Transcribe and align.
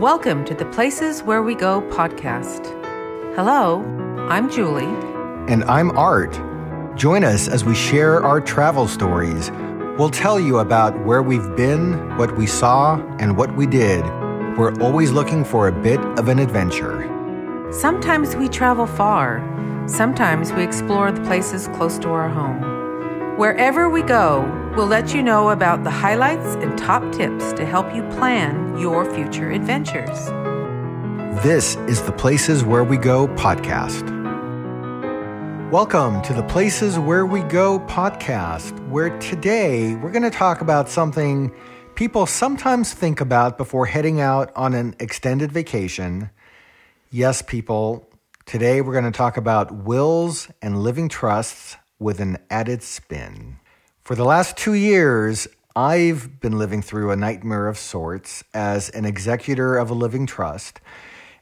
Welcome 0.00 0.44
to 0.44 0.54
the 0.54 0.66
Places 0.66 1.22
Where 1.22 1.42
We 1.42 1.54
Go 1.54 1.80
podcast. 1.90 2.66
Hello, 3.34 3.82
I'm 4.28 4.50
Julie. 4.50 4.84
And 5.50 5.64
I'm 5.64 5.96
Art. 5.96 6.38
Join 6.98 7.24
us 7.24 7.48
as 7.48 7.64
we 7.64 7.74
share 7.74 8.22
our 8.22 8.38
travel 8.38 8.88
stories. 8.88 9.50
We'll 9.96 10.10
tell 10.10 10.38
you 10.38 10.58
about 10.58 11.02
where 11.06 11.22
we've 11.22 11.56
been, 11.56 12.14
what 12.18 12.36
we 12.36 12.46
saw, 12.46 12.96
and 13.18 13.38
what 13.38 13.56
we 13.56 13.66
did. 13.66 14.04
We're 14.58 14.74
always 14.82 15.12
looking 15.12 15.46
for 15.46 15.66
a 15.66 15.72
bit 15.72 16.00
of 16.18 16.28
an 16.28 16.40
adventure. 16.40 17.08
Sometimes 17.72 18.36
we 18.36 18.50
travel 18.50 18.86
far, 18.86 19.40
sometimes 19.88 20.52
we 20.52 20.62
explore 20.62 21.10
the 21.10 21.22
places 21.22 21.68
close 21.68 21.96
to 22.00 22.10
our 22.10 22.28
home. 22.28 23.38
Wherever 23.38 23.88
we 23.88 24.02
go, 24.02 24.42
we'll 24.76 24.86
let 24.86 25.14
you 25.14 25.22
know 25.22 25.48
about 25.48 25.84
the 25.84 25.90
highlights 25.90 26.54
and 26.56 26.76
top 26.76 27.02
tips 27.10 27.54
to 27.54 27.64
help 27.64 27.94
you 27.94 28.02
plan 28.10 28.78
your 28.78 29.10
future 29.14 29.50
adventures. 29.50 30.26
This 31.42 31.76
is 31.88 32.02
the 32.02 32.12
Places 32.12 32.62
Where 32.62 32.84
We 32.84 32.98
Go 32.98 33.26
podcast. 33.28 34.04
Welcome 35.70 36.20
to 36.20 36.34
the 36.34 36.42
Places 36.42 36.98
Where 36.98 37.24
We 37.24 37.40
Go 37.40 37.80
podcast, 37.80 38.86
where 38.90 39.18
today 39.18 39.94
we're 39.94 40.12
going 40.12 40.22
to 40.24 40.30
talk 40.30 40.60
about 40.60 40.90
something 40.90 41.54
people 41.94 42.26
sometimes 42.26 42.92
think 42.92 43.22
about 43.22 43.56
before 43.56 43.86
heading 43.86 44.20
out 44.20 44.54
on 44.54 44.74
an 44.74 44.94
extended 45.00 45.50
vacation. 45.50 46.28
Yes, 47.10 47.40
people, 47.40 48.10
today 48.44 48.82
we're 48.82 48.92
going 48.92 49.10
to 49.10 49.10
talk 49.10 49.38
about 49.38 49.72
wills 49.72 50.50
and 50.60 50.82
living 50.82 51.08
trusts 51.08 51.76
with 51.98 52.20
an 52.20 52.36
added 52.50 52.82
spin. 52.82 53.58
For 54.06 54.14
the 54.14 54.24
last 54.24 54.56
two 54.56 54.74
years, 54.74 55.48
I've 55.74 56.38
been 56.38 56.60
living 56.60 56.80
through 56.80 57.10
a 57.10 57.16
nightmare 57.16 57.66
of 57.66 57.76
sorts 57.76 58.44
as 58.54 58.88
an 58.90 59.04
executor 59.04 59.76
of 59.76 59.90
a 59.90 59.94
living 59.94 60.26
trust. 60.26 60.80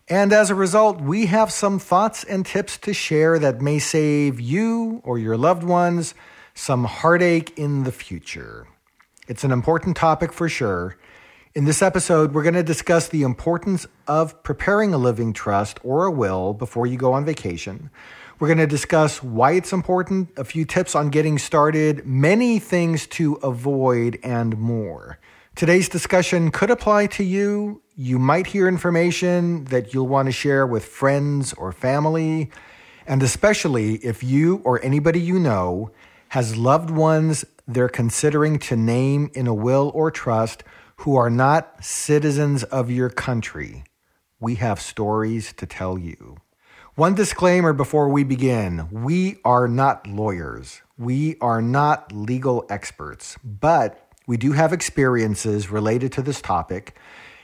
And 0.08 0.32
as 0.32 0.48
a 0.48 0.54
result, 0.54 0.98
we 0.98 1.26
have 1.26 1.52
some 1.52 1.78
thoughts 1.78 2.24
and 2.24 2.46
tips 2.46 2.78
to 2.78 2.94
share 2.94 3.38
that 3.38 3.60
may 3.60 3.78
save 3.78 4.40
you 4.40 5.02
or 5.04 5.18
your 5.18 5.36
loved 5.36 5.62
ones 5.62 6.14
some 6.54 6.84
heartache 6.84 7.52
in 7.58 7.84
the 7.84 7.92
future. 7.92 8.66
It's 9.28 9.44
an 9.44 9.52
important 9.52 9.98
topic 9.98 10.32
for 10.32 10.48
sure. 10.48 10.96
In 11.54 11.66
this 11.66 11.82
episode, 11.82 12.32
we're 12.32 12.44
going 12.44 12.54
to 12.54 12.62
discuss 12.62 13.08
the 13.08 13.24
importance 13.24 13.86
of 14.08 14.42
preparing 14.42 14.94
a 14.94 14.98
living 14.98 15.34
trust 15.34 15.80
or 15.84 16.06
a 16.06 16.10
will 16.10 16.54
before 16.54 16.86
you 16.86 16.96
go 16.96 17.12
on 17.12 17.26
vacation. 17.26 17.90
We're 18.44 18.48
going 18.48 18.58
to 18.58 18.66
discuss 18.66 19.22
why 19.22 19.52
it's 19.52 19.72
important, 19.72 20.28
a 20.36 20.44
few 20.44 20.66
tips 20.66 20.94
on 20.94 21.08
getting 21.08 21.38
started, 21.38 22.04
many 22.04 22.58
things 22.58 23.06
to 23.06 23.36
avoid, 23.36 24.18
and 24.22 24.58
more. 24.58 25.18
Today's 25.54 25.88
discussion 25.88 26.50
could 26.50 26.68
apply 26.68 27.06
to 27.06 27.24
you. 27.24 27.80
You 27.96 28.18
might 28.18 28.48
hear 28.48 28.68
information 28.68 29.64
that 29.72 29.94
you'll 29.94 30.08
want 30.08 30.26
to 30.26 30.32
share 30.32 30.66
with 30.66 30.84
friends 30.84 31.54
or 31.54 31.72
family, 31.72 32.50
and 33.06 33.22
especially 33.22 33.94
if 34.04 34.22
you 34.22 34.60
or 34.62 34.78
anybody 34.84 35.20
you 35.20 35.38
know 35.38 35.90
has 36.28 36.54
loved 36.54 36.90
ones 36.90 37.46
they're 37.66 37.88
considering 37.88 38.58
to 38.58 38.76
name 38.76 39.30
in 39.32 39.46
a 39.46 39.54
will 39.54 39.90
or 39.94 40.10
trust 40.10 40.62
who 40.96 41.16
are 41.16 41.30
not 41.30 41.82
citizens 41.82 42.62
of 42.64 42.90
your 42.90 43.08
country. 43.08 43.84
We 44.38 44.56
have 44.56 44.82
stories 44.82 45.54
to 45.54 45.64
tell 45.64 45.96
you. 45.96 46.36
One 46.96 47.16
disclaimer 47.16 47.72
before 47.72 48.08
we 48.08 48.22
begin 48.22 48.86
we 48.92 49.38
are 49.44 49.66
not 49.66 50.06
lawyers, 50.06 50.80
we 50.96 51.36
are 51.40 51.60
not 51.60 52.12
legal 52.12 52.64
experts, 52.70 53.36
but 53.42 54.08
we 54.28 54.36
do 54.36 54.52
have 54.52 54.72
experiences 54.72 55.72
related 55.72 56.12
to 56.12 56.22
this 56.22 56.40
topic 56.40 56.96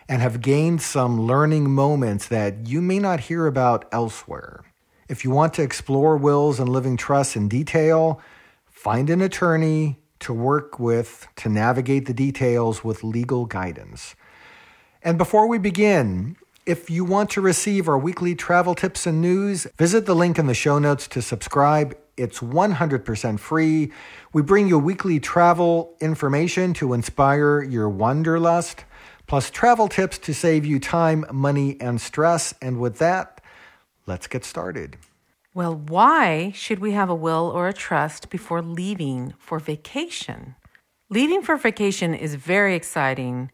and 0.08 0.22
have 0.22 0.40
gained 0.40 0.82
some 0.82 1.22
learning 1.22 1.68
moments 1.68 2.28
that 2.28 2.68
you 2.68 2.80
may 2.80 3.00
not 3.00 3.18
hear 3.18 3.48
about 3.48 3.86
elsewhere. 3.90 4.62
If 5.08 5.24
you 5.24 5.32
want 5.32 5.52
to 5.54 5.62
explore 5.62 6.16
wills 6.16 6.60
and 6.60 6.68
living 6.68 6.96
trusts 6.96 7.34
in 7.34 7.48
detail, 7.48 8.20
find 8.66 9.10
an 9.10 9.20
attorney 9.20 9.98
to 10.20 10.32
work 10.32 10.78
with 10.78 11.26
to 11.38 11.48
navigate 11.48 12.06
the 12.06 12.14
details 12.14 12.84
with 12.84 13.02
legal 13.02 13.46
guidance. 13.46 14.14
And 15.02 15.18
before 15.18 15.48
we 15.48 15.58
begin, 15.58 16.36
if 16.70 16.88
you 16.88 17.04
want 17.04 17.30
to 17.30 17.40
receive 17.40 17.88
our 17.88 17.98
weekly 17.98 18.36
travel 18.36 18.76
tips 18.76 19.04
and 19.04 19.20
news, 19.20 19.66
visit 19.76 20.06
the 20.06 20.14
link 20.14 20.38
in 20.38 20.46
the 20.46 20.54
show 20.54 20.78
notes 20.78 21.08
to 21.08 21.20
subscribe. 21.20 21.98
It's 22.16 22.38
100% 22.38 23.40
free. 23.40 23.90
We 24.32 24.42
bring 24.42 24.68
you 24.68 24.78
weekly 24.78 25.18
travel 25.18 25.96
information 26.00 26.72
to 26.74 26.92
inspire 26.92 27.60
your 27.60 27.88
wanderlust, 27.88 28.84
plus 29.26 29.50
travel 29.50 29.88
tips 29.88 30.16
to 30.18 30.32
save 30.32 30.64
you 30.64 30.78
time, 30.78 31.24
money, 31.32 31.76
and 31.80 32.00
stress. 32.00 32.54
And 32.62 32.78
with 32.78 32.98
that, 32.98 33.40
let's 34.06 34.28
get 34.28 34.44
started. 34.44 34.96
Well, 35.52 35.74
why 35.74 36.52
should 36.54 36.78
we 36.78 36.92
have 36.92 37.10
a 37.10 37.16
will 37.16 37.50
or 37.52 37.66
a 37.66 37.72
trust 37.72 38.30
before 38.30 38.62
leaving 38.62 39.34
for 39.40 39.58
vacation? 39.58 40.54
Leaving 41.08 41.42
for 41.42 41.56
vacation 41.56 42.14
is 42.14 42.36
very 42.36 42.76
exciting, 42.76 43.50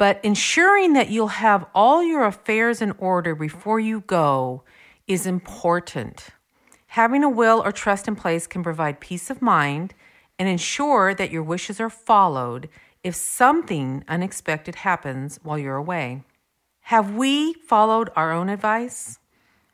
but 0.00 0.18
ensuring 0.24 0.94
that 0.94 1.10
you'll 1.10 1.26
have 1.26 1.66
all 1.74 2.02
your 2.02 2.24
affairs 2.24 2.80
in 2.80 2.90
order 2.92 3.34
before 3.34 3.78
you 3.78 4.00
go 4.06 4.62
is 5.06 5.26
important. 5.26 6.28
Having 6.86 7.22
a 7.22 7.28
will 7.28 7.60
or 7.62 7.70
trust 7.70 8.08
in 8.08 8.16
place 8.16 8.46
can 8.46 8.62
provide 8.62 8.98
peace 8.98 9.28
of 9.28 9.42
mind 9.42 9.92
and 10.38 10.48
ensure 10.48 11.12
that 11.12 11.30
your 11.30 11.42
wishes 11.42 11.80
are 11.80 11.90
followed 11.90 12.70
if 13.04 13.14
something 13.14 14.02
unexpected 14.08 14.76
happens 14.76 15.38
while 15.42 15.58
you're 15.58 15.76
away. 15.76 16.22
Have 16.84 17.12
we 17.14 17.52
followed 17.52 18.08
our 18.16 18.32
own 18.32 18.48
advice? 18.48 19.18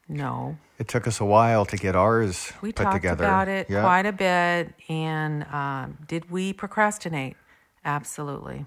No. 0.09 0.59
It 0.81 0.89
took 0.89 1.07
us 1.07 1.21
a 1.21 1.25
while 1.25 1.65
to 1.67 1.77
get 1.77 1.95
ours 1.95 2.53
We 2.63 2.73
put 2.73 2.83
talked 2.83 2.97
together. 2.97 3.23
about 3.23 3.47
it 3.47 3.69
quite 3.69 4.07
a 4.07 4.13
bit. 4.13 4.75
And 4.89 5.45
um, 5.45 5.99
did 6.09 6.33
we 6.33 6.53
procrastinate? 6.53 7.37
Absolutely. 7.85 8.67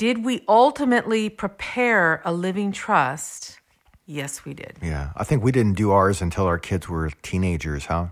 Did 0.00 0.24
we 0.24 0.42
ultimately 0.48 1.28
prepare 1.28 2.22
a 2.24 2.32
living 2.32 2.72
trust? 2.72 3.58
Yes, 4.06 4.46
we 4.46 4.54
did. 4.54 4.78
Yeah, 4.80 5.10
I 5.14 5.24
think 5.24 5.44
we 5.44 5.52
didn't 5.52 5.74
do 5.74 5.90
ours 5.90 6.22
until 6.22 6.46
our 6.46 6.58
kids 6.58 6.88
were 6.88 7.10
teenagers, 7.20 7.84
huh? 7.84 8.06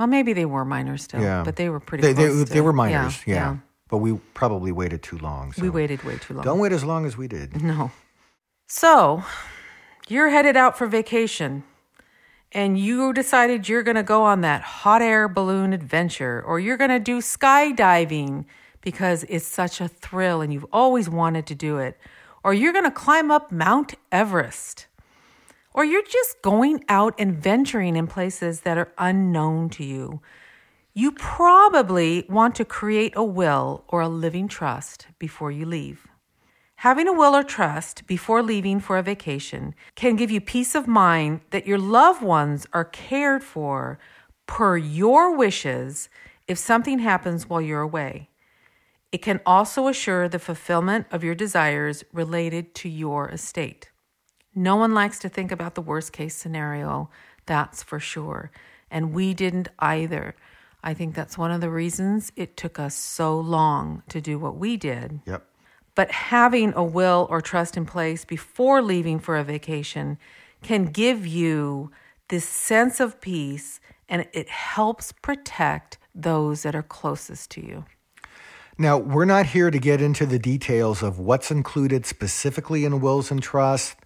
Well, 0.00 0.08
maybe 0.08 0.32
they 0.32 0.46
were 0.46 0.64
minors 0.64 1.04
still, 1.04 1.20
Yeah. 1.22 1.44
but 1.44 1.54
they 1.54 1.68
were 1.68 1.78
pretty 1.78 2.02
They, 2.02 2.12
they, 2.12 2.26
close 2.26 2.48
they 2.48 2.60
were 2.60 2.72
minors, 2.72 3.22
yeah, 3.24 3.58
But 3.88 3.98
we 3.98 4.14
probably 4.34 4.72
waited 4.72 5.04
too 5.04 5.16
long. 5.18 5.52
So. 5.52 5.62
We 5.62 5.70
waited 5.70 6.02
way 6.02 6.18
too 6.18 6.34
long. 6.34 6.42
Don't 6.42 6.58
wait 6.58 6.72
as 6.72 6.82
long 6.82 7.06
as 7.06 7.16
we 7.16 7.28
did. 7.28 7.62
No. 7.62 7.92
So, 8.66 9.22
you're 10.08 10.30
headed 10.30 10.56
out 10.56 10.76
for 10.76 10.88
vacation 10.88 11.62
and 12.50 12.76
you 12.76 13.12
decided 13.12 13.68
you're 13.68 13.84
going 13.84 13.94
to 13.94 14.02
go 14.02 14.24
on 14.24 14.40
that 14.40 14.62
hot 14.62 15.02
air 15.02 15.28
balloon 15.28 15.72
adventure 15.72 16.42
or 16.44 16.58
you're 16.58 16.76
going 16.76 16.90
to 16.90 16.98
do 16.98 17.18
skydiving 17.18 18.44
because 18.88 19.22
it's 19.28 19.46
such 19.46 19.82
a 19.82 19.86
thrill 19.86 20.40
and 20.40 20.50
you've 20.50 20.72
always 20.72 21.10
wanted 21.10 21.44
to 21.44 21.54
do 21.54 21.76
it. 21.76 21.98
Or 22.42 22.54
you're 22.54 22.72
going 22.72 22.86
to 22.86 22.90
climb 22.90 23.30
up 23.30 23.52
Mount 23.52 23.92
Everest. 24.10 24.86
Or 25.74 25.84
you're 25.84 26.10
just 26.10 26.40
going 26.40 26.82
out 26.88 27.14
and 27.18 27.36
venturing 27.36 27.96
in 27.96 28.06
places 28.06 28.62
that 28.62 28.78
are 28.78 28.90
unknown 28.96 29.68
to 29.76 29.84
you. 29.84 30.22
You 30.94 31.12
probably 31.12 32.24
want 32.30 32.54
to 32.54 32.64
create 32.64 33.12
a 33.14 33.22
will 33.22 33.84
or 33.88 34.00
a 34.00 34.08
living 34.08 34.48
trust 34.48 35.08
before 35.18 35.52
you 35.52 35.66
leave. 35.66 36.06
Having 36.76 37.08
a 37.08 37.12
will 37.12 37.36
or 37.36 37.44
trust 37.44 38.06
before 38.06 38.42
leaving 38.42 38.80
for 38.80 38.96
a 38.96 39.02
vacation 39.02 39.74
can 39.96 40.16
give 40.16 40.30
you 40.30 40.40
peace 40.40 40.74
of 40.74 40.88
mind 40.88 41.42
that 41.50 41.66
your 41.66 41.76
loved 41.76 42.22
ones 42.22 42.66
are 42.72 42.86
cared 42.86 43.44
for 43.44 43.98
per 44.46 44.78
your 44.78 45.36
wishes 45.36 46.08
if 46.46 46.56
something 46.56 47.00
happens 47.00 47.50
while 47.50 47.60
you're 47.60 47.82
away. 47.82 48.30
It 49.10 49.22
can 49.22 49.40
also 49.46 49.88
assure 49.88 50.28
the 50.28 50.38
fulfillment 50.38 51.06
of 51.10 51.24
your 51.24 51.34
desires 51.34 52.04
related 52.12 52.74
to 52.76 52.88
your 52.88 53.28
estate. 53.30 53.90
No 54.54 54.76
one 54.76 54.92
likes 54.92 55.18
to 55.20 55.28
think 55.28 55.50
about 55.50 55.74
the 55.74 55.82
worst 55.82 56.12
case 56.12 56.34
scenario, 56.34 57.08
that's 57.46 57.82
for 57.82 57.98
sure. 57.98 58.50
And 58.90 59.12
we 59.12 59.32
didn't 59.32 59.68
either. 59.78 60.34
I 60.82 60.94
think 60.94 61.14
that's 61.14 61.38
one 61.38 61.50
of 61.50 61.60
the 61.60 61.70
reasons 61.70 62.32
it 62.36 62.56
took 62.56 62.78
us 62.78 62.94
so 62.94 63.38
long 63.38 64.02
to 64.08 64.20
do 64.20 64.38
what 64.38 64.56
we 64.56 64.76
did. 64.76 65.20
Yep. 65.26 65.44
But 65.94 66.10
having 66.10 66.72
a 66.74 66.84
will 66.84 67.26
or 67.30 67.40
trust 67.40 67.76
in 67.76 67.86
place 67.86 68.24
before 68.24 68.82
leaving 68.82 69.18
for 69.18 69.36
a 69.36 69.44
vacation 69.44 70.18
can 70.62 70.86
give 70.86 71.26
you 71.26 71.90
this 72.28 72.44
sense 72.44 73.00
of 73.00 73.20
peace 73.20 73.80
and 74.08 74.26
it 74.32 74.48
helps 74.48 75.12
protect 75.12 75.98
those 76.14 76.62
that 76.62 76.74
are 76.74 76.82
closest 76.82 77.50
to 77.52 77.64
you. 77.64 77.84
Now, 78.80 78.96
we're 78.96 79.24
not 79.24 79.46
here 79.46 79.72
to 79.72 79.78
get 79.80 80.00
into 80.00 80.24
the 80.24 80.38
details 80.38 81.02
of 81.02 81.18
what's 81.18 81.50
included 81.50 82.06
specifically 82.06 82.84
in 82.84 83.00
wills 83.00 83.32
and 83.32 83.42
trusts, 83.42 83.96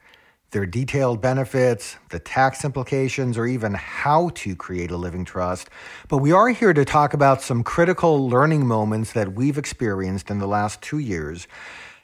their 0.52 0.64
detailed 0.64 1.20
benefits, 1.20 1.96
the 2.08 2.19
tax 2.19 2.64
implications, 2.64 3.36
or 3.36 3.44
even 3.44 3.74
how 3.74 4.30
to 4.36 4.56
create 4.56 4.90
a 4.90 4.96
living 4.96 5.26
trust. 5.26 5.69
But 6.08 6.19
we 6.19 6.32
are 6.32 6.48
here 6.48 6.72
to 6.72 6.86
talk 6.86 7.12
about 7.12 7.42
some 7.42 7.62
critical 7.62 8.30
learning 8.30 8.66
moments 8.66 9.12
that 9.12 9.34
we've 9.34 9.58
experienced 9.58 10.30
in 10.30 10.38
the 10.38 10.46
last 10.46 10.80
two 10.80 10.98
years. 10.98 11.46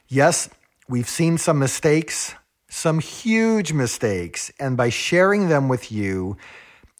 Yes, 0.07 0.47
we've 0.87 1.09
seen 1.09 1.39
some 1.39 1.57
mistakes, 1.57 2.35
some 2.69 2.99
huge 2.99 3.73
mistakes. 3.73 4.51
And 4.59 4.77
by 4.77 4.89
sharing 4.89 5.49
them 5.49 5.69
with 5.69 5.91
you, 5.91 6.37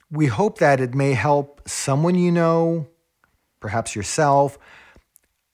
we 0.10 0.26
hope 0.26 0.58
that 0.58 0.80
it 0.80 0.96
may 0.96 1.14
help 1.14 1.62
someone 1.70 2.16
you 2.16 2.32
know, 2.32 2.88
perhaps 3.60 3.96
yourself, 3.96 4.58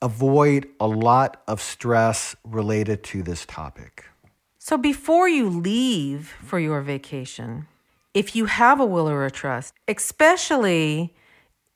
avoid 0.02 0.68
a 0.80 0.86
lot 0.86 1.42
of 1.48 1.60
stress 1.60 2.36
related 2.44 3.02
to 3.04 3.22
this 3.22 3.46
topic. 3.46 4.04
So 4.58 4.76
before 4.76 5.28
you 5.28 5.48
leave 5.48 6.34
for 6.44 6.58
your 6.58 6.80
vacation, 6.80 7.66
if 8.14 8.34
you 8.34 8.46
have 8.46 8.80
a 8.80 8.84
will 8.86 9.08
or 9.08 9.24
a 9.24 9.30
trust, 9.30 9.74
especially 9.86 11.14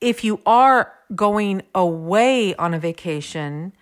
if 0.01 0.23
you 0.23 0.41
are 0.45 0.93
going 1.15 1.61
away 1.75 2.55
on 2.55 2.73
a 2.73 2.79
vacation 2.79 3.73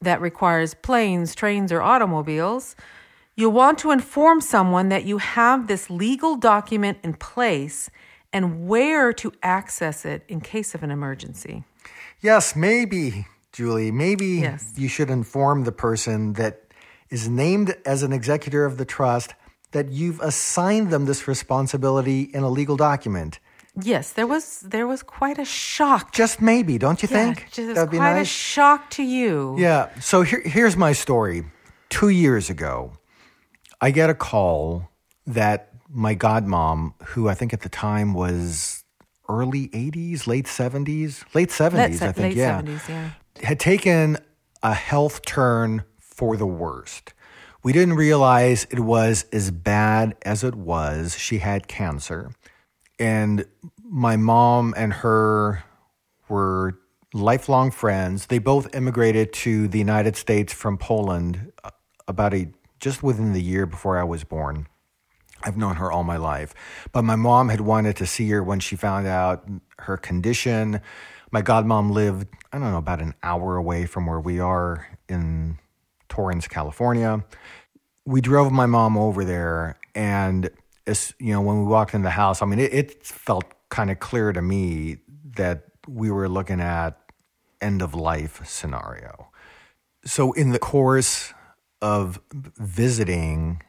that 0.00 0.20
requires 0.20 0.74
planes, 0.74 1.34
trains, 1.34 1.70
or 1.70 1.82
automobiles, 1.82 2.76
you'll 3.34 3.52
want 3.52 3.78
to 3.78 3.90
inform 3.90 4.40
someone 4.40 4.88
that 4.88 5.04
you 5.04 5.18
have 5.18 5.68
this 5.68 5.90
legal 5.90 6.36
document 6.36 6.98
in 7.02 7.14
place 7.14 7.90
and 8.32 8.66
where 8.66 9.12
to 9.12 9.32
access 9.42 10.04
it 10.04 10.22
in 10.28 10.40
case 10.40 10.74
of 10.74 10.82
an 10.82 10.90
emergency. 10.90 11.64
Yes, 12.20 12.56
maybe, 12.56 13.26
Julie, 13.56 13.90
maybe 13.90 14.26
Yes. 14.44 14.72
you 14.76 14.88
should 14.88 15.08
inform 15.10 15.64
the 15.64 15.72
person 15.72 16.34
that 16.34 16.54
is 17.08 17.26
named 17.28 17.74
as 17.86 18.02
an 18.02 18.12
executor 18.12 18.66
of 18.66 18.76
the 18.76 18.84
trust 18.84 19.34
that 19.72 19.88
you've 19.90 20.20
assigned 20.20 20.90
them 20.90 21.06
this 21.06 21.26
responsibility 21.26 22.20
in 22.34 22.42
a 22.42 22.50
legal 22.50 22.76
document. 22.76 23.38
Yes, 23.92 24.12
there 24.12 24.26
was 24.26 24.60
there 24.60 24.86
was 24.86 25.02
quite 25.02 25.38
a 25.38 25.44
shock. 25.44 26.12
Just 26.12 26.40
maybe, 26.40 26.76
don't 26.78 27.02
you 27.02 27.08
Yeah, 27.10 27.16
think? 27.24 27.48
just 27.50 27.74
That'd 27.74 27.90
be 27.90 27.96
quite 27.98 28.18
a 28.20 28.24
shock 28.26 28.90
to 28.90 29.02
you. 29.02 29.54
Yeah. 29.58 29.88
So 30.00 30.22
here, 30.22 30.42
here's 30.44 30.76
my 30.76 30.92
story. 30.92 31.44
Two 31.88 32.08
years 32.10 32.50
ago, 32.50 32.92
I 33.80 33.90
get 33.90 34.10
a 34.10 34.14
call 34.14 34.88
that 35.26 35.68
my 35.88 36.14
godmom, 36.14 36.92
who 37.14 37.28
I 37.28 37.34
think 37.34 37.52
at 37.54 37.60
the 37.60 37.68
time 37.70 38.12
was 38.14 38.82
early 39.28 39.68
80s, 39.72 40.26
late 40.26 40.46
70s, 40.46 41.24
late 41.34 41.50
70s, 41.50 41.72
Late 41.74 41.94
se- 41.98 42.08
I 42.08 42.12
think, 42.12 42.34
late 42.34 42.36
yeah, 42.36 42.60
70s, 42.62 42.88
yeah. 42.88 43.10
Had 43.42 43.60
taken 43.60 44.18
a 44.62 44.74
health 44.74 45.24
turn 45.24 45.84
for 45.98 46.36
the 46.36 46.46
worst. 46.46 47.14
We 47.62 47.72
didn't 47.72 47.94
realize 47.94 48.66
it 48.70 48.80
was 48.80 49.26
as 49.32 49.50
bad 49.50 50.16
as 50.22 50.44
it 50.44 50.54
was. 50.54 51.18
She 51.18 51.38
had 51.38 51.68
cancer. 51.68 52.32
And 52.98 53.44
my 53.82 54.16
mom 54.16 54.74
and 54.76 54.92
her 54.92 55.64
were 56.28 56.78
lifelong 57.12 57.70
friends. 57.70 58.26
They 58.26 58.38
both 58.38 58.74
immigrated 58.74 59.32
to 59.34 59.68
the 59.68 59.78
United 59.78 60.16
States 60.16 60.52
from 60.52 60.78
Poland 60.78 61.52
uh, 61.64 61.70
about 62.08 62.34
a 62.34 62.48
just 62.78 63.02
within 63.02 63.32
the 63.32 63.42
year 63.42 63.66
before 63.66 63.98
I 63.98 64.04
was 64.04 64.22
born. 64.22 64.66
I've 65.42 65.56
known 65.56 65.76
her 65.76 65.90
all 65.90 66.04
my 66.04 66.16
life. 66.16 66.54
But 66.92 67.02
my 67.02 67.16
mom 67.16 67.48
had 67.48 67.60
wanted 67.60 67.96
to 67.96 68.06
see 68.06 68.28
her 68.30 68.42
when 68.42 68.60
she 68.60 68.76
found 68.76 69.06
out 69.06 69.48
her 69.80 69.96
condition. 69.96 70.80
My 71.30 71.42
godmom 71.42 71.90
lived, 71.90 72.28
I 72.52 72.58
don't 72.58 72.70
know, 72.70 72.78
about 72.78 73.00
an 73.00 73.14
hour 73.22 73.56
away 73.56 73.86
from 73.86 74.06
where 74.06 74.20
we 74.20 74.38
are 74.38 74.86
in 75.08 75.58
Torrance, 76.08 76.46
California. 76.46 77.24
We 78.04 78.20
drove 78.20 78.52
my 78.52 78.66
mom 78.66 78.96
over 78.96 79.24
there, 79.24 79.78
and 79.94 80.50
as, 80.86 81.14
you 81.18 81.32
know, 81.32 81.40
when 81.40 81.58
we 81.58 81.64
walked 81.64 81.94
in 81.94 82.02
the 82.02 82.10
house, 82.10 82.42
I 82.42 82.46
mean, 82.46 82.60
it, 82.60 82.72
it 82.72 83.04
felt 83.04 83.44
kind 83.68 83.90
of 83.90 83.98
clear 83.98 84.32
to 84.32 84.40
me 84.40 84.98
that 85.36 85.64
we 85.88 86.10
were 86.10 86.28
looking 86.28 86.60
at 86.60 86.98
end 87.60 87.82
of 87.82 87.94
life 87.94 88.46
scenario. 88.46 89.28
So, 90.04 90.32
in 90.32 90.50
the 90.50 90.58
course 90.58 91.32
of 91.82 92.20
visiting 92.32 93.62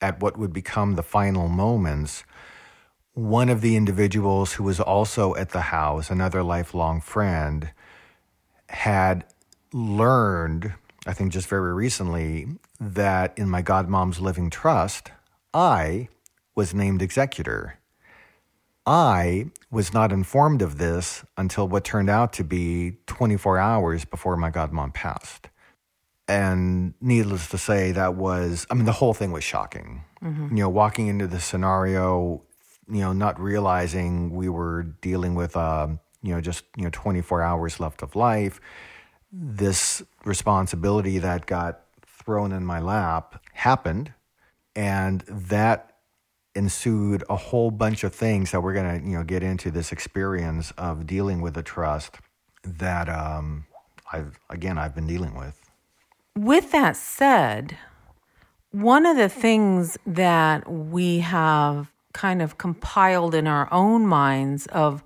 at 0.00 0.20
what 0.20 0.38
would 0.38 0.52
become 0.52 0.94
the 0.94 1.02
final 1.02 1.48
moments, 1.48 2.24
one 3.14 3.48
of 3.48 3.60
the 3.60 3.76
individuals 3.76 4.54
who 4.54 4.64
was 4.64 4.80
also 4.80 5.34
at 5.36 5.50
the 5.50 5.60
house, 5.60 6.10
another 6.10 6.42
lifelong 6.42 7.00
friend, 7.00 7.70
had 8.68 9.24
learned, 9.72 10.74
I 11.06 11.12
think 11.12 11.32
just 11.32 11.48
very 11.48 11.72
recently, 11.72 12.48
that 12.80 13.36
in 13.38 13.48
my 13.48 13.62
godmom's 13.62 14.20
living 14.20 14.50
trust, 14.50 15.12
I 15.52 16.08
was 16.56 16.74
named 16.74 17.02
executor. 17.02 17.78
I 18.86 19.46
was 19.70 19.94
not 19.94 20.12
informed 20.12 20.60
of 20.60 20.78
this 20.78 21.24
until 21.36 21.68
what 21.68 21.84
turned 21.84 22.10
out 22.10 22.32
to 22.34 22.44
be 22.44 22.98
24 23.06 23.58
hours 23.58 24.04
before 24.04 24.36
my 24.36 24.50
godmom 24.50 24.92
passed. 24.92 25.48
And 26.26 26.94
needless 27.00 27.48
to 27.50 27.58
say, 27.58 27.92
that 27.92 28.14
was, 28.14 28.66
I 28.70 28.74
mean, 28.74 28.86
the 28.86 28.92
whole 28.92 29.14
thing 29.14 29.30
was 29.30 29.44
shocking. 29.44 30.04
Mm-hmm. 30.22 30.56
You 30.56 30.64
know, 30.64 30.68
walking 30.68 31.06
into 31.06 31.26
the 31.26 31.40
scenario, 31.40 32.42
you 32.88 33.00
know, 33.00 33.12
not 33.12 33.40
realizing 33.40 34.30
we 34.30 34.48
were 34.48 34.82
dealing 34.82 35.34
with, 35.34 35.56
um, 35.56 36.00
you 36.22 36.34
know, 36.34 36.40
just, 36.40 36.64
you 36.76 36.84
know, 36.84 36.90
24 36.92 37.42
hours 37.42 37.80
left 37.80 38.02
of 38.02 38.16
life. 38.16 38.60
This 39.32 40.02
responsibility 40.24 41.18
that 41.18 41.46
got 41.46 41.80
thrown 42.06 42.52
in 42.52 42.64
my 42.64 42.80
lap 42.80 43.42
happened. 43.52 44.12
And 44.76 45.20
that 45.22 45.96
ensued 46.54 47.24
a 47.28 47.36
whole 47.36 47.70
bunch 47.70 48.04
of 48.04 48.14
things 48.14 48.50
that 48.52 48.60
we're 48.60 48.74
going 48.74 49.00
to, 49.00 49.06
you 49.06 49.16
know, 49.16 49.24
get 49.24 49.42
into 49.42 49.70
this 49.70 49.92
experience 49.92 50.72
of 50.72 51.06
dealing 51.06 51.40
with 51.40 51.56
a 51.56 51.62
trust 51.62 52.18
that, 52.64 53.08
um, 53.08 53.66
I've, 54.12 54.38
again, 54.50 54.78
I've 54.78 54.94
been 54.94 55.06
dealing 55.06 55.36
with. 55.36 55.60
With 56.36 56.72
that 56.72 56.96
said, 56.96 57.76
one 58.70 59.06
of 59.06 59.16
the 59.16 59.28
things 59.28 59.96
that 60.06 60.70
we 60.70 61.20
have 61.20 61.92
kind 62.14 62.40
of 62.40 62.56
compiled 62.56 63.34
in 63.34 63.46
our 63.46 63.70
own 63.72 64.06
minds 64.06 64.66
of 64.68 65.04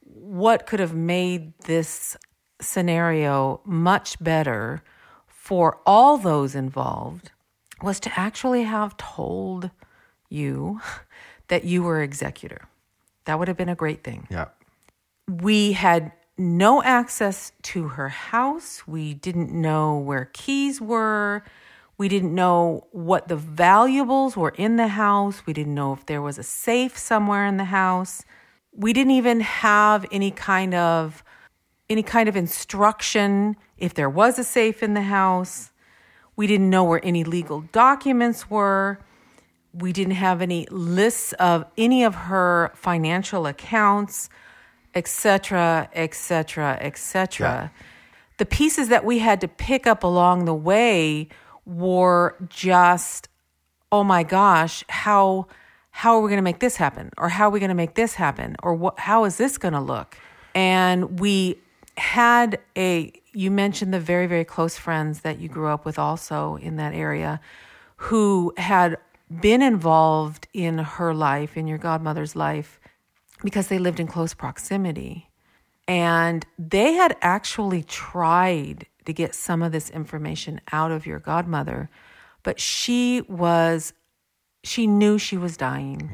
what 0.00 0.66
could 0.66 0.80
have 0.80 0.94
made 0.94 1.52
this 1.64 2.16
scenario 2.60 3.60
much 3.66 4.18
better 4.22 4.82
for 5.26 5.80
all 5.84 6.16
those 6.16 6.54
involved 6.54 7.30
was 7.82 8.00
to 8.00 8.10
actually 8.18 8.62
have 8.62 8.96
told 8.96 9.70
you 10.30 10.80
that 11.48 11.64
you 11.64 11.82
were 11.82 12.00
executor. 12.02 12.62
That 13.26 13.38
would 13.38 13.48
have 13.48 13.56
been 13.58 13.68
a 13.68 13.74
great 13.74 14.02
thing 14.02 14.26
Yeah. 14.30 14.46
we 15.28 15.72
had 15.72 16.12
no 16.38 16.82
access 16.82 17.52
to 17.62 17.88
her 17.88 18.08
house. 18.08 18.86
We 18.88 19.14
didn't 19.14 19.52
know 19.52 19.98
where 19.98 20.30
keys 20.32 20.80
were. 20.80 21.44
We 21.96 22.08
didn't 22.08 22.34
know 22.34 22.88
what 22.90 23.28
the 23.28 23.36
valuables 23.36 24.36
were 24.36 24.54
in 24.56 24.76
the 24.76 24.88
house. 24.88 25.46
We 25.46 25.52
didn't 25.52 25.74
know 25.74 25.92
if 25.92 26.06
there 26.06 26.20
was 26.20 26.38
a 26.38 26.42
safe 26.42 26.98
somewhere 26.98 27.46
in 27.46 27.56
the 27.56 27.64
house. 27.64 28.24
We 28.72 28.92
didn't 28.92 29.12
even 29.12 29.40
have 29.40 30.04
any 30.10 30.30
kind 30.30 30.74
of 30.74 31.22
any 31.88 32.02
kind 32.02 32.28
of 32.28 32.36
instruction 32.36 33.56
if 33.76 33.94
there 33.94 34.08
was 34.08 34.38
a 34.38 34.44
safe 34.44 34.82
in 34.82 34.94
the 34.94 35.02
house. 35.02 35.70
We 36.34 36.46
didn't 36.46 36.70
know 36.70 36.82
where 36.82 37.00
any 37.04 37.24
legal 37.24 37.60
documents 37.72 38.50
were. 38.50 38.98
We 39.72 39.92
didn't 39.92 40.14
have 40.14 40.40
any 40.40 40.66
lists 40.70 41.32
of 41.34 41.64
any 41.76 42.02
of 42.02 42.14
her 42.14 42.72
financial 42.74 43.46
accounts, 43.46 44.28
etc., 44.94 45.88
etc., 45.94 46.78
etc. 46.80 47.70
The 48.38 48.46
pieces 48.46 48.88
that 48.88 49.04
we 49.04 49.18
had 49.18 49.40
to 49.42 49.48
pick 49.48 49.86
up 49.86 50.02
along 50.02 50.44
the 50.44 50.54
way 50.54 51.28
were 51.66 52.36
just, 52.48 53.28
oh 53.90 54.04
my 54.04 54.22
gosh, 54.22 54.84
how 54.88 55.46
how 55.90 56.16
are 56.16 56.20
we 56.20 56.28
going 56.28 56.38
to 56.38 56.42
make 56.42 56.58
this 56.58 56.76
happen, 56.76 57.10
or 57.18 57.28
how 57.28 57.46
are 57.46 57.50
we 57.50 57.60
going 57.60 57.68
to 57.68 57.74
make 57.74 57.94
this 57.94 58.14
happen, 58.14 58.56
or 58.64 58.74
what? 58.74 58.98
How 58.98 59.24
is 59.24 59.36
this 59.36 59.58
going 59.58 59.74
to 59.74 59.80
look? 59.80 60.18
And 60.54 61.20
we 61.20 61.58
had 61.96 62.58
a. 62.76 63.12
You 63.32 63.50
mentioned 63.50 63.94
the 63.94 64.00
very 64.00 64.26
very 64.26 64.44
close 64.44 64.76
friends 64.76 65.20
that 65.20 65.38
you 65.38 65.48
grew 65.48 65.68
up 65.68 65.84
with, 65.84 65.98
also 65.98 66.56
in 66.56 66.76
that 66.76 66.94
area, 66.94 67.40
who 67.96 68.52
had 68.56 68.98
been 69.40 69.62
involved 69.62 70.48
in 70.52 70.78
her 70.78 71.14
life, 71.14 71.56
in 71.56 71.66
your 71.66 71.78
godmother's 71.78 72.34
life, 72.36 72.80
because 73.42 73.68
they 73.68 73.78
lived 73.78 74.00
in 74.00 74.06
close 74.06 74.34
proximity. 74.34 75.30
And 75.86 76.46
they 76.58 76.94
had 76.94 77.16
actually 77.20 77.82
tried 77.82 78.86
to 79.06 79.12
get 79.12 79.34
some 79.34 79.62
of 79.62 79.72
this 79.72 79.90
information 79.90 80.60
out 80.72 80.90
of 80.90 81.06
your 81.06 81.18
godmother, 81.18 81.90
but 82.42 82.60
she 82.60 83.22
was, 83.22 83.92
she 84.62 84.86
knew 84.86 85.18
she 85.18 85.36
was 85.36 85.56
dying 85.56 86.10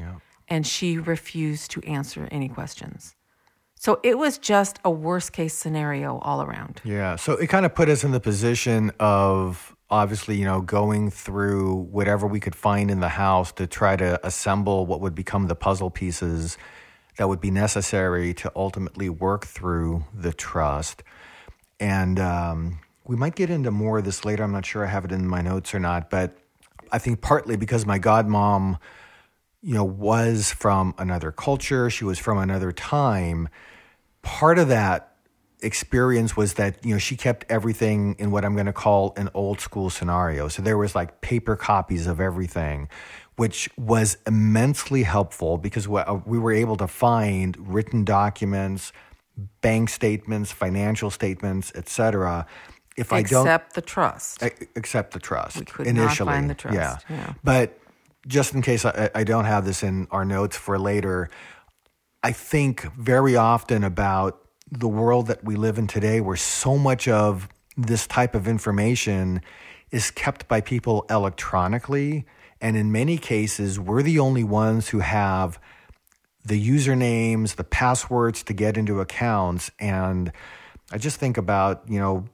and 0.47 0.65
she 0.67 0.97
refused 0.97 1.71
to 1.71 1.81
answer 1.83 2.27
any 2.31 2.49
questions. 2.49 3.15
So 3.75 3.99
it 4.03 4.17
was 4.17 4.37
just 4.37 4.79
a 4.85 4.91
worst 4.91 5.33
case 5.33 5.55
scenario 5.55 6.19
all 6.19 6.43
around. 6.43 6.81
Yeah. 6.83 7.15
So 7.15 7.33
it 7.33 7.47
kind 7.47 7.65
of 7.65 7.73
put 7.73 7.89
us 7.89 8.03
in 8.03 8.11
the 8.11 8.19
position 8.19 8.91
of 8.99 9.75
obviously, 9.89 10.37
you 10.37 10.45
know, 10.45 10.61
going 10.61 11.09
through 11.09 11.75
whatever 11.89 12.27
we 12.27 12.39
could 12.39 12.55
find 12.55 12.91
in 12.91 12.99
the 12.99 13.09
house 13.09 13.51
to 13.53 13.65
try 13.65 13.95
to 13.95 14.25
assemble 14.25 14.85
what 14.85 15.01
would 15.01 15.15
become 15.15 15.47
the 15.47 15.55
puzzle 15.55 15.89
pieces 15.89 16.57
that 17.17 17.27
would 17.27 17.41
be 17.41 17.51
necessary 17.51 18.33
to 18.35 18.51
ultimately 18.55 19.09
work 19.09 19.45
through 19.45 20.05
the 20.13 20.31
trust. 20.31 21.03
And 21.81 22.19
um, 22.19 22.79
we 23.05 23.15
might 23.15 23.35
get 23.35 23.49
into 23.49 23.71
more 23.71 23.97
of 23.97 24.05
this 24.05 24.23
later. 24.23 24.43
I'm 24.43 24.51
not 24.51 24.65
sure 24.65 24.85
I 24.85 24.89
have 24.89 25.03
it 25.03 25.11
in 25.11 25.27
my 25.27 25.41
notes 25.41 25.73
or 25.73 25.79
not, 25.79 26.11
but 26.11 26.37
I 26.91 26.99
think 26.99 27.21
partly 27.21 27.57
because 27.57 27.87
my 27.87 27.97
godmom, 27.97 28.77
you 29.63 29.73
know, 29.73 29.83
was 29.83 30.51
from 30.51 30.93
another 30.99 31.31
culture, 31.31 31.89
she 31.89 32.05
was 32.05 32.19
from 32.19 32.37
another 32.37 32.71
time. 32.71 33.49
Part 34.21 34.59
of 34.59 34.67
that 34.67 35.15
experience 35.63 36.37
was 36.37 36.53
that 36.55 36.83
you 36.83 36.93
know 36.93 36.97
she 36.99 37.15
kept 37.15 37.45
everything 37.49 38.15
in 38.17 38.31
what 38.31 38.43
I'm 38.45 38.53
going 38.53 38.65
to 38.65 38.73
call 38.73 39.13
an 39.17 39.29
old 39.33 39.59
school 39.59 39.89
scenario. 39.89 40.47
So 40.47 40.61
there 40.61 40.77
was 40.77 40.93
like 40.93 41.21
paper 41.21 41.55
copies 41.55 42.05
of 42.05 42.19
everything, 42.19 42.89
which 43.37 43.69
was 43.75 44.17
immensely 44.27 45.03
helpful 45.03 45.57
because 45.57 45.87
we 45.87 46.37
were 46.37 46.51
able 46.53 46.77
to 46.77 46.87
find 46.87 47.57
written 47.73 48.03
documents, 48.03 48.91
bank 49.61 49.89
statements, 49.89 50.51
financial 50.51 51.09
statements, 51.09 51.71
etc. 51.75 52.45
If 52.97 53.13
I 53.13 53.23
don't 53.23 53.45
accept 53.45 53.75
the 53.75 53.81
trust, 53.81 54.43
accept 54.75 55.13
the 55.13 55.19
trust 55.19 55.57
we 55.57 55.65
could 55.65 55.87
initially, 55.87 56.27
not 56.27 56.35
find 56.35 56.49
the 56.49 56.55
trust. 56.55 56.75
Yeah. 56.75 56.97
yeah. 57.09 57.33
but 57.43 57.77
just 58.27 58.53
in 58.53 58.61
case 58.61 58.85
I, 58.85 59.09
I 59.15 59.23
don't 59.23 59.45
have 59.45 59.65
this 59.65 59.83
in 59.83 60.07
our 60.11 60.25
notes 60.25 60.57
for 60.57 60.77
later, 60.77 61.29
I 62.23 62.31
think 62.31 62.83
very 62.93 63.35
often 63.35 63.83
about 63.83 64.39
the 64.71 64.87
world 64.87 65.27
that 65.27 65.43
we 65.43 65.55
live 65.55 65.77
in 65.77 65.87
today, 65.87 66.21
where 66.21 66.35
so 66.35 66.77
much 66.77 67.07
of 67.07 67.49
this 67.75 68.07
type 68.07 68.35
of 68.35 68.47
information 68.47 69.41
is 69.91 70.11
kept 70.11 70.47
by 70.47 70.61
people 70.61 71.05
electronically. 71.09 72.25
And 72.61 72.77
in 72.77 72.91
many 72.91 73.17
cases, 73.17 73.79
we're 73.79 74.03
the 74.03 74.19
only 74.19 74.43
ones 74.43 74.89
who 74.89 74.99
have 74.99 75.59
the 76.45 76.69
usernames, 76.69 77.55
the 77.55 77.63
passwords 77.63 78.43
to 78.43 78.53
get 78.53 78.77
into 78.77 78.99
accounts. 78.99 79.71
And 79.79 80.31
I 80.91 80.97
just 80.97 81.17
think 81.17 81.37
about, 81.37 81.83
you 81.87 81.99
know, 81.99 82.25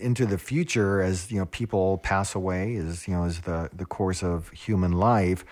into 0.00 0.26
the 0.26 0.38
future 0.38 1.00
as, 1.00 1.30
you 1.30 1.38
know, 1.38 1.46
people 1.46 1.98
pass 1.98 2.34
away, 2.34 2.76
as, 2.76 3.06
you 3.06 3.14
know, 3.14 3.24
as 3.24 3.40
the, 3.42 3.70
the 3.72 3.84
course 3.84 4.22
of 4.22 4.48
human 4.50 4.92
life. 4.92 5.44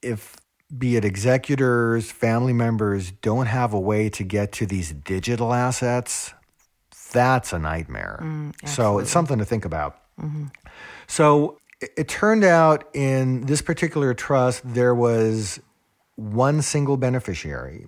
If 0.00 0.36
be 0.76 0.96
it 0.96 1.04
executors, 1.04 2.10
family 2.10 2.54
members, 2.54 3.10
don't 3.10 3.46
have 3.46 3.74
a 3.74 3.80
way 3.80 4.08
to 4.08 4.24
get 4.24 4.52
to 4.52 4.66
these 4.66 4.92
digital 4.92 5.52
assets, 5.52 6.32
that's 7.12 7.52
a 7.52 7.58
nightmare. 7.58 8.20
Mm, 8.22 8.66
so 8.66 8.98
it's 8.98 9.10
something 9.10 9.38
to 9.38 9.44
think 9.44 9.66
about. 9.66 9.98
Mm-hmm. 10.18 10.46
So 11.06 11.58
it, 11.82 11.90
it 11.98 12.08
turned 12.08 12.44
out 12.44 12.88
in 12.94 13.42
this 13.42 13.60
particular 13.60 14.14
trust, 14.14 14.62
there 14.64 14.94
was 14.94 15.60
one 16.22 16.62
single 16.62 16.96
beneficiary 16.96 17.86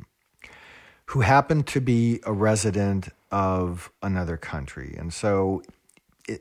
who 1.07 1.21
happened 1.21 1.67
to 1.69 1.81
be 1.81 2.21
a 2.25 2.33
resident 2.33 3.09
of 3.31 3.93
another 4.03 4.37
country. 4.37 4.95
And 4.99 5.13
so 5.13 5.63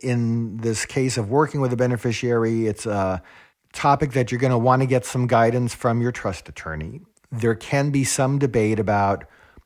in 0.02 0.58
this 0.58 0.86
case 0.86 1.18
of 1.18 1.30
working 1.30 1.60
with 1.62 1.74
a 1.74 1.76
beneficiary, 1.76 2.68
it's 2.68 2.86
a 2.86 3.22
topic 3.74 4.14
that 4.14 4.32
you're 4.32 4.40
going 4.40 4.52
to 4.52 4.58
want 4.58 4.82
to 4.82 4.86
get 4.86 5.06
some 5.06 5.28
guidance 5.28 5.74
from 5.74 6.02
your 6.02 6.12
trust 6.12 6.48
attorney. 6.48 7.02
There 7.32 7.56
can 7.56 7.92
be 7.92 8.04
some 8.04 8.40
debate 8.40 8.80
about 8.80 9.26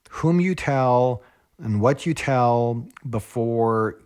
whom 0.09 0.39
you 0.39 0.55
tell 0.55 1.21
and 1.59 1.81
what 1.81 2.05
you 2.05 2.13
tell 2.13 2.87
before 3.07 4.01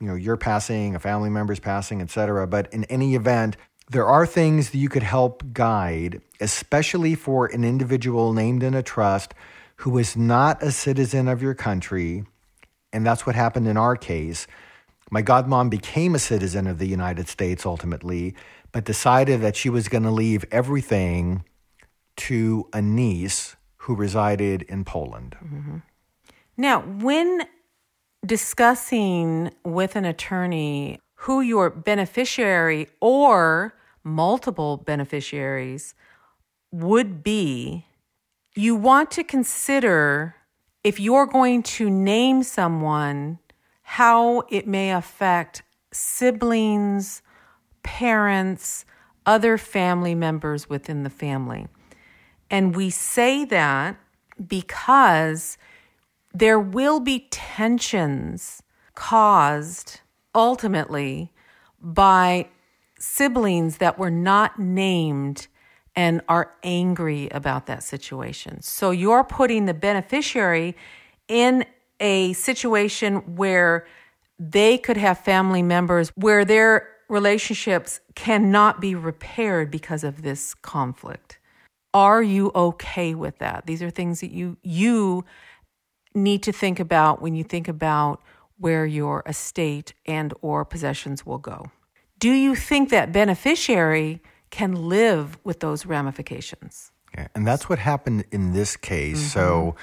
you 0.00 0.06
know 0.06 0.14
you're 0.14 0.38
passing, 0.38 0.94
a 0.94 0.98
family 0.98 1.28
member's 1.28 1.60
passing, 1.60 2.00
etc. 2.00 2.46
But 2.46 2.72
in 2.72 2.84
any 2.84 3.14
event, 3.14 3.56
there 3.90 4.06
are 4.06 4.24
things 4.24 4.70
that 4.70 4.78
you 4.78 4.88
could 4.88 5.02
help 5.02 5.42
guide, 5.52 6.22
especially 6.40 7.16
for 7.16 7.46
an 7.46 7.64
individual 7.64 8.32
named 8.32 8.62
in 8.62 8.72
a 8.72 8.84
trust 8.84 9.34
who 9.76 9.98
is 9.98 10.16
not 10.16 10.62
a 10.62 10.70
citizen 10.70 11.26
of 11.26 11.42
your 11.42 11.54
country. 11.54 12.24
And 12.92 13.04
that's 13.04 13.26
what 13.26 13.34
happened 13.34 13.66
in 13.66 13.76
our 13.76 13.96
case. 13.96 14.46
My 15.10 15.22
godmom 15.22 15.70
became 15.70 16.14
a 16.14 16.20
citizen 16.20 16.68
of 16.68 16.78
the 16.78 16.86
United 16.86 17.26
States 17.26 17.66
ultimately, 17.66 18.36
but 18.70 18.84
decided 18.84 19.40
that 19.40 19.56
she 19.56 19.68
was 19.68 19.88
going 19.88 20.04
to 20.04 20.10
leave 20.12 20.44
everything 20.52 21.44
to 22.16 22.68
a 22.72 22.80
niece 22.80 23.56
who 23.78 23.96
resided 23.96 24.62
in 24.62 24.84
Poland. 24.84 25.36
Mm-hmm. 25.42 25.78
Now, 26.56 26.82
when 26.82 27.42
discussing 28.24 29.50
with 29.64 29.96
an 29.96 30.04
attorney 30.04 31.00
who 31.14 31.40
your 31.40 31.70
beneficiary 31.70 32.86
or 33.00 33.74
multiple 34.02 34.76
beneficiaries 34.78 35.94
would 36.70 37.22
be, 37.22 37.86
you 38.54 38.74
want 38.74 39.10
to 39.12 39.24
consider 39.24 40.36
if 40.82 40.98
you're 40.98 41.26
going 41.26 41.62
to 41.62 41.90
name 41.90 42.42
someone, 42.42 43.38
how 43.82 44.42
it 44.50 44.66
may 44.66 44.92
affect 44.92 45.62
siblings, 45.92 47.22
parents, 47.82 48.84
other 49.26 49.58
family 49.58 50.14
members 50.14 50.68
within 50.68 51.02
the 51.02 51.10
family. 51.10 51.66
And 52.50 52.74
we 52.74 52.90
say 52.90 53.44
that 53.44 53.96
because 54.46 55.58
there 56.32 56.58
will 56.58 57.00
be 57.00 57.26
tensions 57.30 58.62
caused 58.94 60.00
ultimately 60.34 61.32
by 61.80 62.48
siblings 63.00 63.78
that 63.78 63.98
were 63.98 64.10
not 64.10 64.58
named 64.58 65.48
and 65.96 66.20
are 66.28 66.52
angry 66.62 67.28
about 67.30 67.66
that 67.66 67.82
situation. 67.82 68.62
So 68.62 68.90
you're 68.90 69.24
putting 69.24 69.66
the 69.66 69.74
beneficiary 69.74 70.76
in 71.26 71.64
a 71.98 72.32
situation 72.34 73.36
where 73.36 73.86
they 74.38 74.78
could 74.78 74.96
have 74.96 75.18
family 75.18 75.62
members 75.62 76.10
where 76.10 76.44
their 76.44 76.88
relationships 77.08 78.00
cannot 78.14 78.80
be 78.80 78.94
repaired 78.94 79.70
because 79.70 80.04
of 80.04 80.22
this 80.22 80.54
conflict. 80.54 81.38
Are 81.92 82.22
you 82.22 82.52
okay 82.54 83.14
with 83.14 83.38
that? 83.38 83.66
These 83.66 83.82
are 83.82 83.90
things 83.90 84.20
that 84.20 84.30
you 84.30 84.56
you 84.62 85.24
need 86.14 86.42
to 86.44 86.52
think 86.52 86.78
about 86.80 87.20
when 87.20 87.34
you 87.34 87.44
think 87.44 87.68
about 87.68 88.22
where 88.58 88.86
your 88.86 89.22
estate 89.26 89.92
and 90.06 90.32
or 90.40 90.64
possessions 90.64 91.26
will 91.26 91.38
go. 91.38 91.70
Do 92.20 92.30
you 92.30 92.54
think 92.54 92.90
that 92.90 93.12
beneficiary 93.12 94.22
can 94.50 94.74
live 94.88 95.38
with 95.42 95.60
those 95.60 95.86
ramifications? 95.86 96.92
Yeah, 97.14 97.28
and 97.34 97.46
that's 97.46 97.68
what 97.68 97.78
happened 97.78 98.24
in 98.30 98.52
this 98.52 98.76
case. 98.76 99.18
Mm-hmm. 99.18 99.28
So 99.28 99.74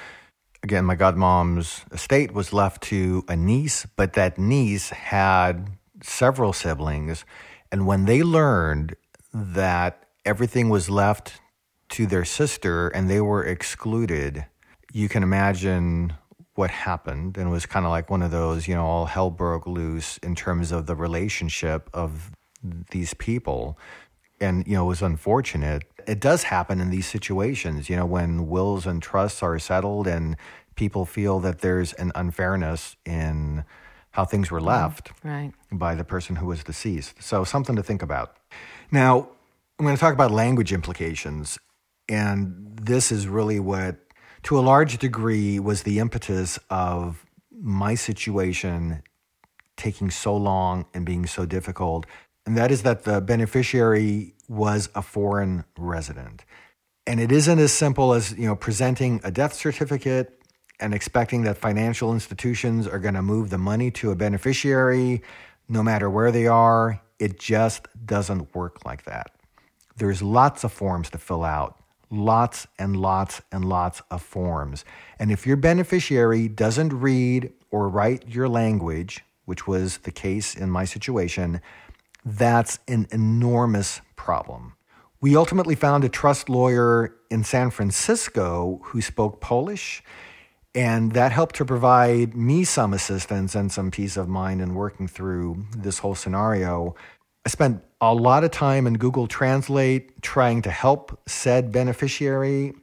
again, 0.62 0.84
my 0.84 0.94
godmom's 0.94 1.84
estate 1.92 2.32
was 2.32 2.52
left 2.52 2.82
to 2.84 3.24
a 3.28 3.36
niece, 3.36 3.86
but 3.96 4.14
that 4.14 4.38
niece 4.38 4.90
had 4.90 5.70
several 6.02 6.52
siblings. 6.52 7.24
And 7.72 7.86
when 7.86 8.04
they 8.06 8.22
learned 8.22 8.94
that 9.34 10.06
everything 10.24 10.68
was 10.68 10.88
left 10.88 11.40
to 11.90 12.06
their 12.06 12.24
sister 12.24 12.88
and 12.88 13.10
they 13.10 13.20
were 13.20 13.44
excluded, 13.44 14.46
you 14.92 15.08
can 15.08 15.22
imagine 15.22 16.14
what 16.58 16.70
happened. 16.70 17.38
And 17.38 17.48
it 17.48 17.50
was 17.50 17.66
kind 17.66 17.86
of 17.86 17.90
like 17.90 18.10
one 18.10 18.20
of 18.20 18.32
those, 18.32 18.66
you 18.66 18.74
know, 18.74 18.84
all 18.84 19.06
hell 19.06 19.30
broke 19.30 19.66
loose 19.66 20.18
in 20.18 20.34
terms 20.34 20.72
of 20.72 20.86
the 20.86 20.96
relationship 20.96 21.88
of 21.94 22.32
these 22.90 23.14
people. 23.14 23.78
And, 24.40 24.66
you 24.66 24.74
know, 24.74 24.84
it 24.84 24.88
was 24.88 25.02
unfortunate. 25.02 25.84
It 26.06 26.20
does 26.20 26.44
happen 26.44 26.80
in 26.80 26.90
these 26.90 27.06
situations, 27.06 27.88
you 27.88 27.96
know, 27.96 28.06
when 28.06 28.48
wills 28.48 28.86
and 28.86 29.00
trusts 29.00 29.42
are 29.42 29.58
settled 29.58 30.08
and 30.08 30.36
people 30.74 31.04
feel 31.04 31.38
that 31.40 31.60
there's 31.60 31.92
an 31.94 32.10
unfairness 32.14 32.96
in 33.06 33.64
how 34.10 34.24
things 34.24 34.50
were 34.50 34.58
mm-hmm. 34.58 34.68
left 34.68 35.12
right. 35.22 35.52
by 35.70 35.94
the 35.94 36.04
person 36.04 36.36
who 36.36 36.46
was 36.46 36.64
deceased. 36.64 37.22
So, 37.22 37.44
something 37.44 37.76
to 37.76 37.82
think 37.82 38.02
about. 38.02 38.36
Now, 38.90 39.28
I'm 39.78 39.84
going 39.84 39.94
to 39.94 40.00
talk 40.00 40.14
about 40.14 40.32
language 40.32 40.72
implications. 40.72 41.58
And 42.08 42.76
this 42.80 43.12
is 43.12 43.28
really 43.28 43.60
what, 43.60 43.96
to 44.44 44.58
a 44.58 44.60
large 44.60 44.98
degree, 44.98 45.58
was 45.58 45.82
the 45.82 45.98
impetus 45.98 46.58
of 46.70 47.24
my 47.50 47.94
situation 47.94 49.02
taking 49.76 50.10
so 50.10 50.36
long 50.36 50.86
and 50.94 51.04
being 51.04 51.26
so 51.26 51.46
difficult. 51.46 52.06
And 52.46 52.56
that 52.56 52.70
is 52.70 52.82
that 52.82 53.04
the 53.04 53.20
beneficiary 53.20 54.34
was 54.48 54.88
a 54.94 55.02
foreign 55.02 55.64
resident. 55.76 56.44
And 57.06 57.20
it 57.20 57.32
isn't 57.32 57.58
as 57.58 57.72
simple 57.72 58.12
as, 58.12 58.32
you 58.32 58.46
know, 58.46 58.56
presenting 58.56 59.20
a 59.24 59.30
death 59.30 59.54
certificate 59.54 60.42
and 60.80 60.94
expecting 60.94 61.42
that 61.42 61.58
financial 61.58 62.12
institutions 62.12 62.86
are 62.86 62.98
going 62.98 63.14
to 63.14 63.22
move 63.22 63.50
the 63.50 63.58
money 63.58 63.90
to 63.92 64.10
a 64.10 64.16
beneficiary 64.16 65.22
no 65.68 65.82
matter 65.82 66.08
where 66.08 66.30
they 66.30 66.46
are. 66.46 67.00
It 67.18 67.38
just 67.38 67.88
doesn't 68.04 68.54
work 68.54 68.84
like 68.84 69.04
that. 69.04 69.30
There's 69.96 70.22
lots 70.22 70.64
of 70.64 70.72
forms 70.72 71.10
to 71.10 71.18
fill 71.18 71.44
out, 71.44 71.82
lots 72.10 72.66
and 72.78 72.96
lots 72.96 73.42
and 73.52 73.64
lots 73.64 74.02
of 74.10 74.22
forms. 74.22 74.84
And 75.18 75.30
if 75.30 75.46
your 75.46 75.56
beneficiary 75.56 76.48
doesn't 76.48 76.92
read 76.92 77.52
or 77.70 77.88
write 77.88 78.28
your 78.28 78.48
language, 78.48 79.24
which 79.44 79.66
was 79.66 79.98
the 79.98 80.10
case 80.10 80.54
in 80.54 80.70
my 80.70 80.84
situation, 80.84 81.60
that's 82.24 82.78
an 82.88 83.06
enormous 83.10 84.00
problem. 84.16 84.74
We 85.20 85.36
ultimately 85.36 85.74
found 85.74 86.04
a 86.04 86.08
trust 86.08 86.48
lawyer 86.48 87.14
in 87.30 87.44
San 87.44 87.70
Francisco 87.70 88.80
who 88.84 89.00
spoke 89.00 89.40
Polish 89.40 90.02
and 90.74 91.12
that 91.12 91.32
helped 91.32 91.56
to 91.56 91.64
provide 91.64 92.36
me 92.36 92.62
some 92.62 92.92
assistance 92.92 93.54
and 93.54 93.72
some 93.72 93.90
peace 93.90 94.16
of 94.16 94.28
mind 94.28 94.60
in 94.60 94.74
working 94.74 95.08
through 95.08 95.64
this 95.76 95.98
whole 95.98 96.14
scenario. 96.14 96.94
I 97.48 97.50
spent 97.50 97.82
a 98.02 98.14
lot 98.14 98.44
of 98.44 98.50
time 98.50 98.86
in 98.86 98.98
Google 98.98 99.26
Translate 99.26 100.20
trying 100.20 100.60
to 100.60 100.70
help 100.70 101.18
said 101.26 101.72
beneficiary. 101.72 102.74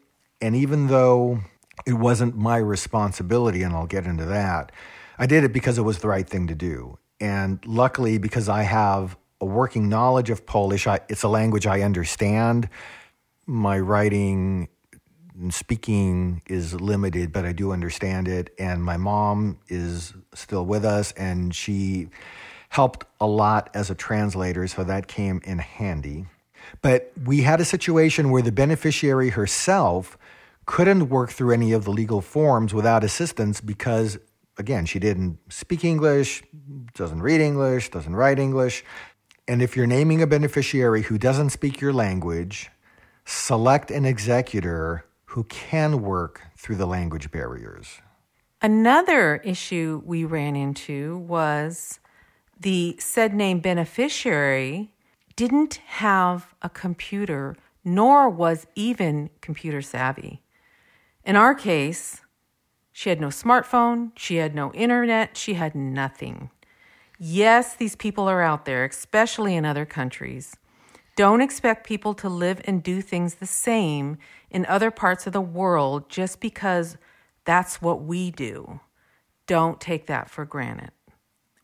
And 0.42 0.56
even 0.56 0.88
though 0.88 1.42
it 1.86 1.94
wasn't 1.94 2.36
my 2.36 2.58
responsibility, 2.58 3.62
and 3.62 3.76
I'll 3.76 3.86
get 3.86 4.08
into 4.08 4.26
that, 4.26 4.72
I 5.20 5.28
did 5.28 5.44
it 5.44 5.54
because 5.54 5.78
it 5.78 5.84
was 5.84 6.00
the 6.00 6.08
right 6.08 6.28
thing 6.28 6.48
to 6.48 6.56
do. 6.56 6.98
And 7.20 7.64
luckily, 7.68 8.18
because 8.18 8.50
I 8.50 8.64
have 8.64 9.16
a 9.40 9.46
working 9.46 9.88
knowledge 9.88 10.32
of 10.32 10.48
Polish, 10.48 10.88
I, 10.88 11.00
it's 11.10 11.22
a 11.22 11.30
language 11.30 11.68
I 11.68 11.82
understand. 11.82 12.68
My 13.46 13.78
writing 13.78 14.68
and 15.36 15.54
speaking 15.54 16.42
is 16.48 16.74
limited, 16.74 17.32
but 17.32 17.46
I 17.46 17.52
do 17.52 17.72
understand 17.72 18.28
it. 18.28 18.50
And 18.58 18.84
my 18.84 18.98
mom 18.98 19.60
is 19.68 20.16
still 20.34 20.66
with 20.66 20.86
us, 20.86 21.12
and 21.12 21.54
she 21.54 22.10
helped 22.76 23.06
a 23.22 23.26
lot 23.26 23.70
as 23.74 23.90
a 23.90 23.96
translator, 23.96 24.68
so 24.68 24.84
that 24.84 25.08
came 25.08 25.40
in 25.46 25.60
handy. 25.60 26.26
But 26.82 27.10
we 27.24 27.42
had 27.42 27.62
a 27.62 27.66
situation 27.66 28.32
where 28.32 28.42
the 28.42 28.52
beneficiary 28.52 29.30
herself 29.30 30.18
couldn't 30.66 31.08
work 31.08 31.30
through 31.32 31.54
any 31.54 31.72
of 31.72 31.86
the 31.86 31.92
legal 31.92 32.20
forms 32.20 32.74
without 32.74 33.02
assistance 33.02 33.62
because, 33.62 34.18
again, 34.58 34.86
she 34.86 35.00
didn't 35.00 35.38
speak 35.48 35.86
English, 35.86 36.44
doesn't 36.94 37.22
read 37.22 37.40
English, 37.40 37.92
doesn't 37.92 38.14
write 38.14 38.40
English. 38.40 38.84
And 39.48 39.62
if 39.62 39.78
you're 39.78 39.88
naming 39.88 40.22
a 40.22 40.28
beneficiary 40.28 41.04
who 41.04 41.18
doesn't 41.18 41.52
speak 41.52 41.80
your 41.80 41.94
language, 41.94 42.70
select 43.24 43.90
an 43.90 44.04
executor 44.04 45.06
who 45.28 45.46
can 45.46 46.02
work 46.02 46.42
through 46.58 46.76
the 46.76 46.88
language 46.88 47.32
barriers. 47.32 48.02
Another 48.62 49.38
issue 49.46 50.02
we 50.04 50.26
ran 50.26 50.58
into 50.58 51.20
was 51.20 52.02
the 52.60 52.96
said 53.00 53.34
name 53.34 53.60
beneficiary 53.60 54.92
didn't 55.36 55.76
have 55.86 56.54
a 56.62 56.70
computer, 56.70 57.56
nor 57.84 58.30
was 58.30 58.68
even 58.76 59.30
computer 59.42 59.82
savvy. 59.82 60.42
In 61.24 61.36
our 61.36 61.54
case, 61.54 62.22
she 62.92 63.10
had 63.10 63.20
no 63.20 63.28
smartphone, 63.28 64.12
she 64.16 64.38
had 64.38 64.56
no 64.56 64.72
internet, 64.74 65.36
she 65.36 65.56
had 65.56 65.76
nothing. 65.76 66.50
Yes, 67.20 67.76
these 67.76 67.96
people 67.96 68.30
are 68.30 68.42
out 68.42 68.66
there, 68.66 68.86
especially 68.86 69.56
in 69.56 69.66
other 69.66 69.86
countries. 69.86 70.56
Don't 71.16 71.42
expect 71.42 71.88
people 71.88 72.14
to 72.16 72.30
live 72.30 72.62
and 72.66 72.84
do 72.84 73.02
things 73.02 73.36
the 73.36 73.46
same 73.46 74.18
in 74.50 74.66
other 74.66 74.92
parts 74.92 75.26
of 75.26 75.34
the 75.34 75.42
world 75.42 76.10
just 76.10 76.42
because 76.42 76.98
that's 77.46 77.82
what 77.82 78.02
we 78.04 78.32
do. 78.32 78.80
Don't 79.48 79.80
take 79.80 80.08
that 80.08 80.30
for 80.30 80.46
granted. 80.46 80.92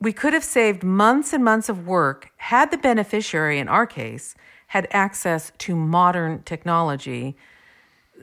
We 0.01 0.13
could 0.13 0.33
have 0.33 0.43
saved 0.43 0.83
months 0.83 1.31
and 1.31 1.43
months 1.43 1.69
of 1.69 1.85
work 1.85 2.31
had 2.37 2.71
the 2.71 2.77
beneficiary, 2.77 3.59
in 3.59 3.67
our 3.67 3.85
case, 3.85 4.33
had 4.67 4.87
access 4.89 5.51
to 5.59 5.75
modern 5.75 6.41
technology. 6.41 7.37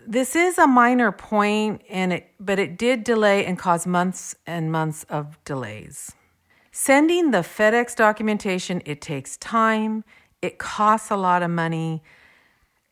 This 0.04 0.34
is 0.34 0.58
a 0.58 0.66
minor 0.66 1.12
point, 1.12 1.82
and 1.88 2.12
it, 2.12 2.32
but 2.40 2.58
it 2.58 2.76
did 2.78 3.04
delay 3.04 3.46
and 3.46 3.56
cause 3.56 3.86
months 3.86 4.34
and 4.44 4.72
months 4.72 5.04
of 5.08 5.38
delays. 5.44 6.12
Sending 6.72 7.30
the 7.30 7.38
FedEx 7.38 7.94
documentation, 7.94 8.82
it 8.84 9.00
takes 9.00 9.36
time, 9.36 10.02
it 10.42 10.58
costs 10.58 11.12
a 11.12 11.16
lot 11.16 11.44
of 11.44 11.50
money. 11.50 12.02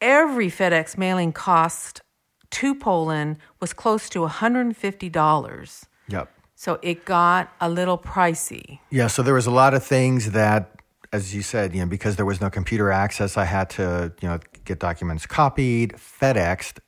Every 0.00 0.48
FedEx 0.48 0.96
mailing 0.96 1.32
cost 1.32 2.02
to 2.50 2.74
Poland 2.74 3.38
was 3.58 3.72
close 3.72 4.08
to 4.10 4.20
$150. 4.20 5.84
Yep. 6.08 6.35
So 6.56 6.78
it 6.82 7.04
got 7.04 7.52
a 7.60 7.68
little 7.68 7.98
pricey. 7.98 8.80
Yeah, 8.90 9.06
so 9.06 9.22
there 9.22 9.34
was 9.34 9.46
a 9.46 9.50
lot 9.50 9.74
of 9.74 9.84
things 9.84 10.32
that 10.32 10.76
as 11.12 11.34
you 11.34 11.42
said, 11.42 11.74
you 11.74 11.80
know, 11.80 11.86
because 11.86 12.16
there 12.16 12.26
was 12.26 12.40
no 12.40 12.50
computer 12.50 12.90
access, 12.90 13.36
I 13.36 13.44
had 13.44 13.70
to, 13.70 14.12
you 14.20 14.28
know, 14.28 14.40
get 14.64 14.80
documents 14.80 15.24
copied, 15.24 15.92
FedExed 15.92 16.78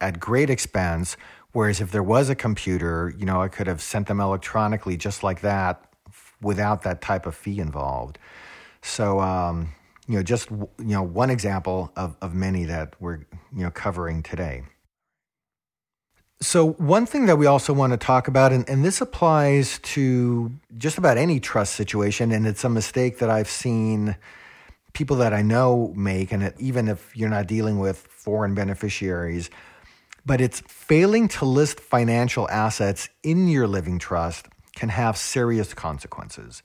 at 0.00 0.18
great 0.18 0.50
expense. 0.50 1.16
Whereas 1.52 1.80
if 1.80 1.90
there 1.90 2.02
was 2.02 2.28
a 2.28 2.34
computer, 2.34 3.14
you 3.16 3.24
know, 3.26 3.40
I 3.40 3.48
could 3.48 3.66
have 3.66 3.80
sent 3.80 4.08
them 4.08 4.20
electronically 4.20 4.96
just 4.96 5.22
like 5.22 5.40
that 5.40 5.84
without 6.40 6.82
that 6.82 7.00
type 7.00 7.26
of 7.26 7.34
fee 7.34 7.58
involved. 7.60 8.18
So, 8.82 9.20
um, 9.20 9.72
you 10.06 10.16
know, 10.16 10.22
just 10.22 10.50
you 10.50 10.68
know, 10.78 11.02
one 11.02 11.30
example 11.30 11.92
of, 11.96 12.16
of 12.20 12.34
many 12.34 12.64
that 12.64 12.94
we're 13.00 13.18
you 13.54 13.62
know 13.64 13.70
covering 13.70 14.22
today. 14.22 14.62
So, 16.42 16.70
one 16.72 17.04
thing 17.04 17.26
that 17.26 17.36
we 17.36 17.44
also 17.44 17.74
want 17.74 17.92
to 17.92 17.98
talk 17.98 18.26
about, 18.26 18.50
and, 18.50 18.66
and 18.66 18.82
this 18.82 19.02
applies 19.02 19.78
to 19.80 20.50
just 20.78 20.96
about 20.96 21.18
any 21.18 21.38
trust 21.38 21.74
situation, 21.74 22.32
and 22.32 22.46
it's 22.46 22.64
a 22.64 22.70
mistake 22.70 23.18
that 23.18 23.28
I've 23.28 23.50
seen 23.50 24.16
people 24.94 25.16
that 25.16 25.34
I 25.34 25.42
know 25.42 25.92
make, 25.94 26.32
and 26.32 26.42
it, 26.42 26.56
even 26.58 26.88
if 26.88 27.14
you're 27.14 27.28
not 27.28 27.46
dealing 27.46 27.78
with 27.78 27.98
foreign 27.98 28.54
beneficiaries, 28.54 29.50
but 30.24 30.40
it's 30.40 30.60
failing 30.60 31.28
to 31.28 31.44
list 31.44 31.78
financial 31.78 32.48
assets 32.48 33.10
in 33.22 33.46
your 33.48 33.66
living 33.66 33.98
trust 33.98 34.48
can 34.74 34.88
have 34.88 35.18
serious 35.18 35.74
consequences. 35.74 36.62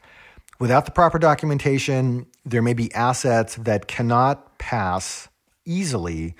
Without 0.57 0.85
the 0.85 0.91
proper 0.91 1.19
documentation, 1.19 2.27
there 2.45 2.61
may 2.61 2.73
be 2.73 2.93
assets 2.93 3.55
that 3.55 3.87
cannot 3.87 4.57
pass 4.57 5.27
easily 5.65 6.33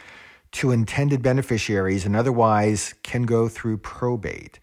to 0.56 0.72
intended 0.72 1.22
beneficiaries 1.22 2.06
and 2.06 2.16
otherwise 2.16 2.94
can 3.04 3.24
go 3.24 3.50
through 3.50 3.78
probate. 3.78 4.60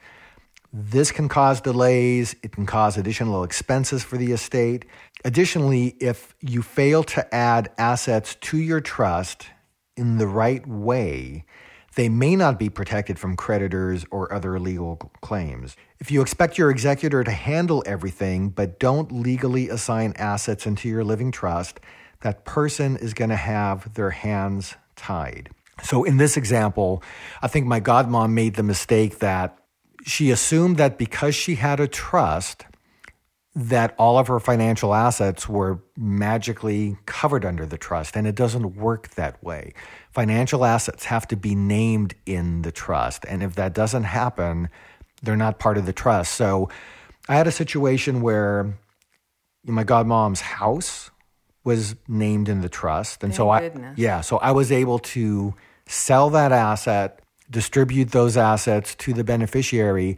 This 0.72 1.12
can 1.12 1.28
cause 1.28 1.60
delays, 1.60 2.34
it 2.42 2.52
can 2.52 2.64
cause 2.64 2.96
additional 2.96 3.44
expenses 3.44 4.02
for 4.02 4.16
the 4.16 4.32
estate. 4.32 4.86
Additionally, 5.22 5.88
if 6.00 6.34
you 6.40 6.62
fail 6.62 7.04
to 7.04 7.34
add 7.34 7.70
assets 7.76 8.36
to 8.36 8.56
your 8.56 8.80
trust 8.80 9.48
in 9.94 10.16
the 10.16 10.26
right 10.26 10.66
way, 10.66 11.44
they 11.94 12.08
may 12.08 12.36
not 12.36 12.58
be 12.58 12.70
protected 12.70 13.18
from 13.18 13.36
creditors 13.36 14.06
or 14.10 14.32
other 14.32 14.58
legal 14.58 14.96
claims. 15.20 15.76
If 15.98 16.10
you 16.10 16.22
expect 16.22 16.56
your 16.56 16.70
executor 16.70 17.22
to 17.22 17.30
handle 17.30 17.82
everything 17.84 18.48
but 18.48 18.80
don't 18.80 19.12
legally 19.12 19.68
assign 19.68 20.14
assets 20.16 20.66
into 20.66 20.88
your 20.88 21.04
living 21.04 21.32
trust, 21.32 21.80
that 22.22 22.46
person 22.46 22.96
is 22.96 23.12
going 23.12 23.28
to 23.28 23.36
have 23.36 23.92
their 23.92 24.10
hands 24.10 24.76
tied. 24.96 25.50
So, 25.80 26.04
in 26.04 26.18
this 26.18 26.36
example, 26.36 27.02
I 27.40 27.48
think 27.48 27.66
my 27.66 27.80
godmom 27.80 28.32
made 28.32 28.54
the 28.54 28.62
mistake 28.62 29.18
that 29.20 29.58
she 30.04 30.30
assumed 30.30 30.76
that 30.76 30.98
because 30.98 31.34
she 31.34 31.54
had 31.54 31.80
a 31.80 31.88
trust, 31.88 32.66
that 33.54 33.94
all 33.98 34.18
of 34.18 34.28
her 34.28 34.40
financial 34.40 34.94
assets 34.94 35.48
were 35.48 35.82
magically 35.96 36.96
covered 37.06 37.44
under 37.44 37.66
the 37.66 37.78
trust, 37.78 38.16
and 38.16 38.26
it 38.26 38.34
doesn't 38.34 38.76
work 38.76 39.10
that 39.10 39.42
way. 39.42 39.74
Financial 40.10 40.64
assets 40.64 41.04
have 41.06 41.26
to 41.28 41.36
be 41.36 41.54
named 41.54 42.14
in 42.26 42.62
the 42.62 42.72
trust, 42.72 43.24
and 43.28 43.42
if 43.42 43.54
that 43.54 43.74
doesn't 43.74 44.04
happen, 44.04 44.68
they're 45.22 45.36
not 45.36 45.58
part 45.58 45.78
of 45.78 45.86
the 45.86 45.92
trust. 45.92 46.34
So 46.34 46.68
I 47.28 47.36
had 47.36 47.46
a 47.46 47.52
situation 47.52 48.22
where 48.22 48.78
my 49.64 49.84
godmom's 49.84 50.40
house 50.40 51.10
was 51.64 51.94
named 52.08 52.48
in 52.48 52.60
the 52.60 52.68
trust, 52.68 53.22
and 53.22 53.32
Thank 53.32 53.36
so 53.36 53.50
I 53.50 53.60
goodness. 53.60 53.98
yeah, 53.98 54.20
so 54.20 54.38
I 54.38 54.50
was 54.50 54.72
able 54.72 54.98
to 54.98 55.54
sell 55.86 56.30
that 56.30 56.52
asset, 56.52 57.20
distribute 57.50 58.10
those 58.10 58.36
assets 58.36 58.94
to 58.96 59.12
the 59.12 59.24
beneficiary, 59.24 60.16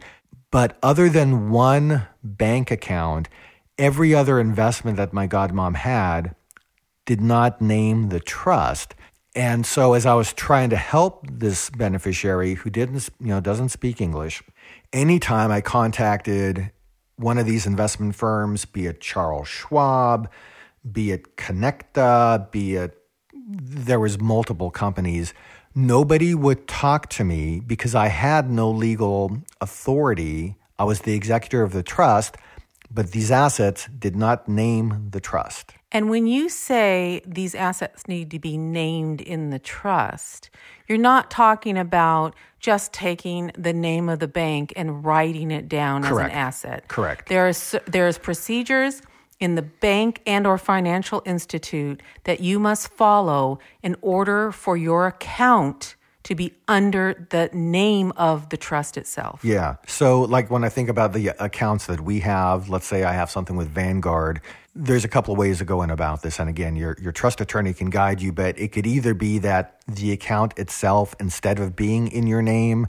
but 0.51 0.77
other 0.81 1.09
than 1.09 1.49
one 1.49 2.07
bank 2.23 2.71
account, 2.71 3.29
every 3.77 4.15
other 4.15 4.39
investment 4.39 4.97
that 4.97 5.13
my 5.13 5.27
godmom 5.27 5.75
had 5.75 6.35
did 7.05 7.21
not 7.21 7.61
name 7.61 8.09
the 8.09 8.19
trust. 8.19 8.95
And 9.35 9.65
so 9.65 9.93
as 9.93 10.05
I 10.05 10.13
was 10.13 10.33
trying 10.33 10.69
to 10.69 10.77
help 10.77 11.27
this 11.29 11.69
beneficiary 11.69 12.55
who 12.55 12.69
didn't, 12.69 13.09
you 13.19 13.27
know, 13.27 13.41
doesn't 13.41 13.69
speak 13.69 13.99
English, 13.99 14.41
anytime 14.93 15.51
I 15.51 15.61
contacted 15.61 16.71
one 17.17 17.37
of 17.37 17.45
these 17.45 17.65
investment 17.65 18.15
firms, 18.15 18.65
be 18.65 18.87
it 18.87 19.01
Charles 19.01 19.47
Schwab, 19.47 20.29
be 20.91 21.11
it 21.11 21.37
Kinecta, 21.37 22.51
be 22.51 22.75
it 22.75 22.97
there 23.47 23.99
was 23.99 24.19
multiple 24.19 24.71
companies, 24.71 25.33
nobody 25.75 26.33
would 26.33 26.67
talk 26.67 27.09
to 27.09 27.23
me 27.23 27.59
because 27.59 27.93
I 27.93 28.07
had 28.07 28.49
no 28.49 28.69
legal 28.69 29.37
authority. 29.61 30.55
I 30.79 30.83
was 30.83 31.01
the 31.01 31.13
executor 31.13 31.61
of 31.61 31.71
the 31.71 31.83
trust, 31.83 32.37
but 32.89 33.11
these 33.11 33.31
assets 33.31 33.87
did 33.99 34.15
not 34.15 34.47
name 34.47 35.09
the 35.11 35.19
trust. 35.19 35.73
And 35.91 36.09
when 36.09 36.27
you 36.27 36.49
say 36.49 37.21
these 37.25 37.55
assets 37.55 38.07
need 38.07 38.31
to 38.31 38.39
be 38.39 38.57
named 38.57 39.21
in 39.21 39.49
the 39.49 39.59
trust, 39.59 40.49
you're 40.87 40.97
not 40.97 41.31
talking 41.31 41.77
about 41.77 42.35
just 42.59 42.91
taking 42.91 43.51
the 43.57 43.73
name 43.73 44.09
of 44.09 44.19
the 44.19 44.27
bank 44.27 44.73
and 44.75 45.05
writing 45.05 45.51
it 45.51 45.69
down 45.69 46.03
Correct. 46.03 46.29
as 46.29 46.31
an 46.31 46.37
asset. 46.37 46.87
Correct. 46.87 47.29
There 47.29 47.47
is 47.47 47.77
there's 47.85 48.17
procedures 48.17 49.01
in 49.39 49.55
the 49.55 49.61
bank 49.61 50.21
and 50.25 50.47
or 50.47 50.57
financial 50.57 51.21
institute 51.25 52.01
that 52.23 52.39
you 52.39 52.59
must 52.59 52.87
follow 52.89 53.59
in 53.83 53.95
order 54.01 54.51
for 54.51 54.77
your 54.77 55.07
account 55.07 55.95
to 56.23 56.33
be 56.33 56.53
under 56.67 57.27
the 57.29 57.49
name 57.53 58.11
of 58.17 58.49
the 58.49 58.57
trust 58.57 58.97
itself. 58.97 59.41
Yeah. 59.43 59.75
So, 59.85 60.21
like 60.21 60.49
when 60.49 60.63
I 60.63 60.69
think 60.69 60.89
about 60.89 61.13
the 61.13 61.27
accounts 61.39 61.85
that 61.85 62.01
we 62.01 62.21
have, 62.21 62.67
let's 62.67 62.87
say 62.87 63.03
I 63.03 63.13
have 63.13 63.29
something 63.29 63.55
with 63.55 63.69
Vanguard, 63.69 64.41
there's 64.73 65.05
a 65.05 65.07
couple 65.07 65.33
of 65.33 65.37
ways 65.37 65.61
of 65.61 65.67
going 65.67 65.91
about 65.91 66.23
this. 66.23 66.39
And 66.39 66.49
again, 66.49 66.75
your, 66.75 66.97
your 66.99 67.11
trust 67.11 67.41
attorney 67.41 67.73
can 67.73 67.91
guide 67.91 68.21
you, 68.21 68.31
but 68.31 68.59
it 68.59 68.71
could 68.71 68.87
either 68.87 69.13
be 69.13 69.37
that 69.39 69.79
the 69.87 70.11
account 70.11 70.57
itself, 70.57 71.15
instead 71.19 71.59
of 71.59 71.75
being 71.75 72.07
in 72.07 72.25
your 72.25 72.41
name, 72.41 72.87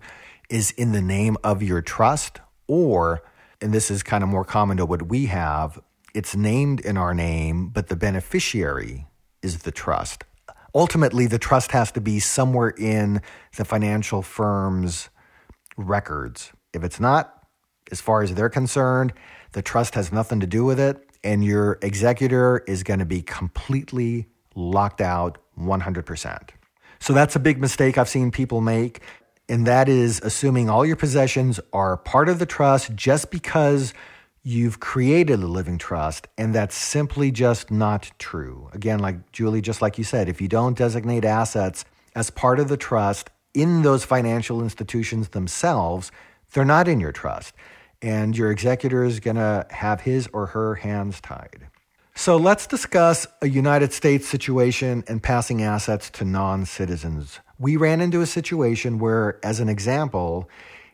is 0.48 0.70
in 0.72 0.92
the 0.92 1.02
name 1.02 1.36
of 1.44 1.62
your 1.62 1.82
trust, 1.82 2.40
or, 2.66 3.22
and 3.60 3.72
this 3.72 3.90
is 3.90 4.02
kind 4.02 4.24
of 4.24 4.30
more 4.30 4.44
common 4.44 4.78
to 4.78 4.86
what 4.86 5.02
we 5.02 5.26
have, 5.26 5.78
it's 6.16 6.34
named 6.34 6.80
in 6.80 6.96
our 6.96 7.14
name, 7.14 7.68
but 7.68 7.88
the 7.88 7.96
beneficiary 7.96 9.06
is 9.42 9.58
the 9.58 9.70
trust 9.70 10.24
ultimately 10.76 11.26
the 11.26 11.38
trust 11.38 11.72
has 11.72 11.90
to 11.90 12.00
be 12.02 12.20
somewhere 12.20 12.68
in 12.68 13.22
the 13.56 13.64
financial 13.64 14.20
firm's 14.20 15.08
records. 15.78 16.52
If 16.74 16.84
it's 16.84 17.00
not, 17.00 17.32
as 17.90 18.02
far 18.02 18.22
as 18.22 18.34
they're 18.34 18.50
concerned, 18.50 19.14
the 19.52 19.62
trust 19.62 19.94
has 19.94 20.12
nothing 20.12 20.38
to 20.40 20.46
do 20.46 20.64
with 20.64 20.78
it, 20.78 20.98
and 21.24 21.42
your 21.42 21.78
executor 21.80 22.62
is 22.68 22.82
going 22.82 22.98
to 22.98 23.06
be 23.06 23.22
completely 23.22 24.26
locked 24.54 25.00
out 25.00 25.38
100%. 25.58 26.50
So 27.00 27.14
that's 27.14 27.34
a 27.34 27.40
big 27.40 27.58
mistake 27.58 27.96
I've 27.96 28.08
seen 28.08 28.30
people 28.30 28.60
make. 28.60 29.00
And 29.48 29.66
that 29.66 29.88
is 29.88 30.20
assuming 30.22 30.68
all 30.68 30.84
your 30.84 30.96
possessions 30.96 31.58
are 31.72 31.96
part 31.96 32.28
of 32.28 32.38
the 32.38 32.46
trust 32.46 32.94
just 32.94 33.30
because 33.30 33.94
you've 34.46 34.78
created 34.78 35.42
a 35.42 35.46
living 35.48 35.76
trust, 35.76 36.28
and 36.38 36.54
that's 36.54 36.76
simply 36.76 37.32
just 37.32 37.68
not 37.68 38.12
true. 38.20 38.70
Again, 38.72 39.00
like 39.00 39.32
Julie, 39.32 39.60
just 39.60 39.82
like 39.82 39.98
you 39.98 40.04
said, 40.04 40.28
if 40.28 40.40
you 40.40 40.46
don't 40.46 40.78
designate 40.78 41.24
assets 41.24 41.84
as 42.14 42.30
part 42.30 42.60
of 42.60 42.68
the 42.68 42.76
trust 42.76 43.28
in 43.54 43.82
those 43.82 44.04
financial 44.04 44.62
institutions 44.62 45.30
themselves, 45.30 46.12
they're 46.52 46.64
not 46.64 46.86
in 46.86 47.00
your 47.00 47.10
trust. 47.10 47.54
And 48.00 48.36
your 48.36 48.52
executor 48.52 49.02
is 49.02 49.18
going 49.18 49.34
to 49.34 49.66
have 49.70 50.02
his 50.02 50.28
or 50.32 50.46
her 50.46 50.76
hands 50.76 51.20
tied. 51.20 51.66
So 52.14 52.36
let's 52.36 52.68
discuss 52.68 53.26
a 53.42 53.48
United 53.48 53.92
States 53.92 54.28
situation 54.28 55.02
and 55.08 55.20
passing 55.20 55.60
assets 55.64 56.08
to 56.10 56.24
non 56.24 56.66
citizens. 56.66 57.40
We 57.58 57.76
ran 57.76 58.00
into 58.00 58.20
a 58.20 58.26
situation 58.26 59.00
where, 59.00 59.44
as 59.44 59.58
an 59.58 59.68
example, 59.68 60.48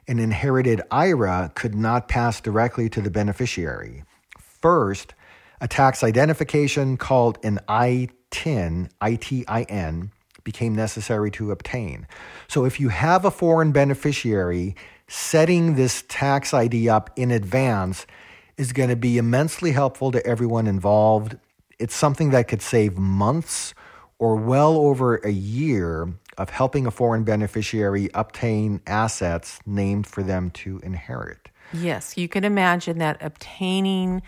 an 0.09 0.19
inherited 0.19 0.83
IRA 0.91 1.53
could 1.55 1.75
not 1.75 2.09
pass 2.09 2.41
directly 2.41 2.89
to 2.91 3.01
the 3.01 3.11
beneficiary. 3.11 4.05
First, 4.39 5.15
a 5.61 5.69
tax 5.69 6.03
identification 6.03 6.97
called 6.97 7.39
an 7.45 7.61
ITIN, 7.69 8.91
ITIN, 9.01 10.11
became 10.45 10.75
necessary 10.75 11.31
to 11.31 11.53
obtain. 11.53 12.07
So 12.49 12.65
if 12.65 12.81
you 12.81 12.89
have 12.89 13.25
a 13.25 13.31
foreign 13.31 13.71
beneficiary, 13.71 14.75
setting 15.07 15.77
this 15.77 16.03
tax 16.09 16.53
ID 16.53 16.89
up 16.89 17.11
in 17.17 17.31
advance 17.31 18.07
is 18.57 18.73
going 18.73 18.89
to 18.89 18.97
be 18.97 19.19
immensely 19.19 19.73
helpful 19.73 20.11
to 20.13 20.27
everyone 20.27 20.67
involved. 20.67 21.37
It's 21.79 21.95
something 21.95 22.31
that 22.31 22.49
could 22.49 22.63
save 22.63 22.99
months 22.99 23.75
or 24.19 24.37
well 24.37 24.77
over 24.77 25.17
a 25.17 25.31
year 25.31 26.13
of 26.39 26.51
helping 26.51 26.87
a 26.87 26.91
foreign 26.91 27.25
beneficiary 27.25 28.11
obtain 28.15 28.81
assets 28.87 29.61
named 29.67 30.07
for 30.07 30.23
them 30.23 30.51
to 30.51 30.79
inherit. 30.83 31.49
Yes, 31.73 32.17
you 32.17 32.29
can 32.29 32.45
imagine 32.45 32.99
that 32.99 33.23
obtaining 33.23 34.23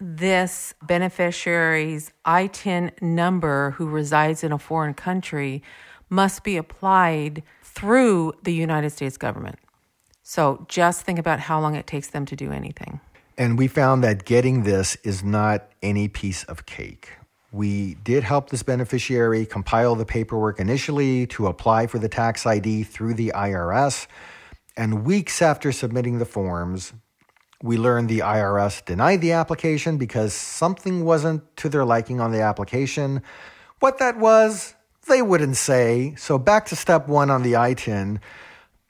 this 0.00 0.74
beneficiary's 0.82 2.10
ITIN 2.26 3.00
number 3.00 3.70
who 3.72 3.86
resides 3.86 4.42
in 4.42 4.52
a 4.52 4.58
foreign 4.58 4.94
country 4.94 5.62
must 6.10 6.44
be 6.44 6.56
applied 6.56 7.42
through 7.62 8.32
the 8.42 8.52
United 8.52 8.90
States 8.90 9.16
government. 9.16 9.58
So 10.22 10.66
just 10.68 11.02
think 11.02 11.18
about 11.18 11.40
how 11.40 11.60
long 11.60 11.74
it 11.74 11.86
takes 11.86 12.08
them 12.08 12.26
to 12.26 12.36
do 12.36 12.52
anything. 12.52 13.00
And 13.38 13.58
we 13.58 13.68
found 13.68 14.04
that 14.04 14.24
getting 14.24 14.64
this 14.64 14.96
is 14.96 15.24
not 15.24 15.70
any 15.82 16.08
piece 16.08 16.44
of 16.44 16.66
cake. 16.66 17.12
We 17.52 17.94
did 18.02 18.24
help 18.24 18.48
this 18.48 18.62
beneficiary 18.62 19.44
compile 19.44 19.94
the 19.94 20.06
paperwork 20.06 20.58
initially 20.58 21.26
to 21.28 21.46
apply 21.48 21.86
for 21.86 21.98
the 21.98 22.08
tax 22.08 22.46
ID 22.46 22.84
through 22.84 23.14
the 23.14 23.32
IRS. 23.34 24.06
And 24.74 25.04
weeks 25.04 25.42
after 25.42 25.70
submitting 25.70 26.18
the 26.18 26.24
forms, 26.24 26.94
we 27.62 27.76
learned 27.76 28.08
the 28.08 28.20
IRS 28.20 28.82
denied 28.84 29.20
the 29.20 29.32
application 29.32 29.98
because 29.98 30.32
something 30.32 31.04
wasn't 31.04 31.56
to 31.58 31.68
their 31.68 31.84
liking 31.84 32.20
on 32.20 32.32
the 32.32 32.40
application. 32.40 33.22
What 33.80 33.98
that 33.98 34.18
was, 34.18 34.74
they 35.06 35.20
wouldn't 35.20 35.56
say. 35.56 36.14
So 36.16 36.38
back 36.38 36.66
to 36.66 36.76
step 36.76 37.06
one 37.06 37.30
on 37.30 37.42
the 37.42 37.52
ITIN. 37.52 38.18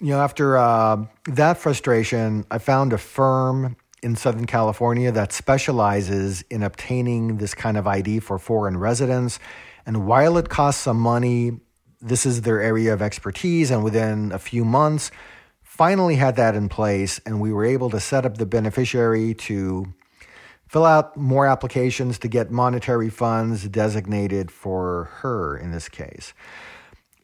You 0.00 0.10
know, 0.10 0.20
after 0.20 0.56
uh, 0.56 1.04
that 1.26 1.58
frustration, 1.58 2.46
I 2.50 2.58
found 2.58 2.92
a 2.92 2.98
firm 2.98 3.76
in 4.02 4.16
Southern 4.16 4.46
California 4.46 5.12
that 5.12 5.32
specializes 5.32 6.42
in 6.50 6.62
obtaining 6.62 7.36
this 7.36 7.54
kind 7.54 7.76
of 7.76 7.86
ID 7.86 8.18
for 8.18 8.38
foreign 8.38 8.76
residents. 8.76 9.38
And 9.86 10.06
while 10.06 10.36
it 10.36 10.48
costs 10.48 10.82
some 10.82 10.98
money, 10.98 11.52
this 12.00 12.26
is 12.26 12.42
their 12.42 12.60
area 12.60 12.92
of 12.92 13.00
expertise. 13.00 13.70
And 13.70 13.84
within 13.84 14.32
a 14.32 14.38
few 14.38 14.64
months, 14.64 15.10
finally 15.62 16.16
had 16.16 16.36
that 16.36 16.56
in 16.56 16.68
place. 16.68 17.20
And 17.24 17.40
we 17.40 17.52
were 17.52 17.64
able 17.64 17.90
to 17.90 18.00
set 18.00 18.26
up 18.26 18.38
the 18.38 18.46
beneficiary 18.46 19.34
to 19.34 19.94
fill 20.66 20.84
out 20.84 21.16
more 21.16 21.46
applications 21.46 22.18
to 22.18 22.28
get 22.28 22.50
monetary 22.50 23.10
funds 23.10 23.68
designated 23.68 24.50
for 24.50 25.10
her 25.20 25.56
in 25.56 25.70
this 25.70 25.88
case. 25.88 26.32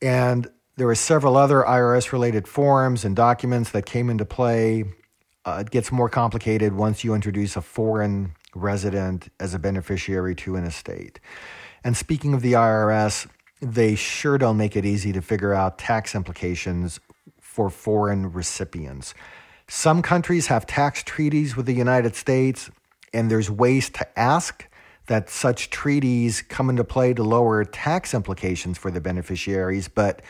And 0.00 0.46
there 0.76 0.86
were 0.86 0.94
several 0.94 1.36
other 1.36 1.62
IRS 1.62 2.12
related 2.12 2.46
forms 2.46 3.04
and 3.04 3.16
documents 3.16 3.70
that 3.70 3.84
came 3.84 4.08
into 4.10 4.24
play 4.24 4.84
uh, 5.48 5.60
it 5.60 5.70
gets 5.70 5.90
more 5.90 6.08
complicated 6.08 6.74
once 6.74 7.04
you 7.04 7.14
introduce 7.14 7.56
a 7.56 7.62
foreign 7.62 8.32
resident 8.54 9.28
as 9.40 9.54
a 9.54 9.58
beneficiary 9.58 10.34
to 10.34 10.56
an 10.56 10.64
estate. 10.64 11.20
And 11.82 11.96
speaking 11.96 12.34
of 12.34 12.42
the 12.42 12.52
IRS, 12.52 13.28
they 13.60 13.94
sure 13.94 14.36
don't 14.36 14.56
make 14.56 14.76
it 14.76 14.84
easy 14.84 15.12
to 15.12 15.22
figure 15.22 15.54
out 15.54 15.78
tax 15.78 16.14
implications 16.14 17.00
for 17.40 17.70
foreign 17.70 18.32
recipients. 18.32 19.14
Some 19.68 20.02
countries 20.02 20.48
have 20.48 20.66
tax 20.66 21.02
treaties 21.02 21.56
with 21.56 21.66
the 21.66 21.74
United 21.74 22.14
States, 22.14 22.70
and 23.12 23.30
there's 23.30 23.50
ways 23.50 23.90
to 23.90 24.18
ask 24.18 24.66
that 25.06 25.30
such 25.30 25.70
treaties 25.70 26.42
come 26.42 26.68
into 26.68 26.84
play 26.84 27.14
to 27.14 27.22
lower 27.22 27.64
tax 27.64 28.12
implications 28.12 28.76
for 28.76 28.90
the 28.90 29.00
beneficiaries, 29.00 29.88
but 29.88 30.20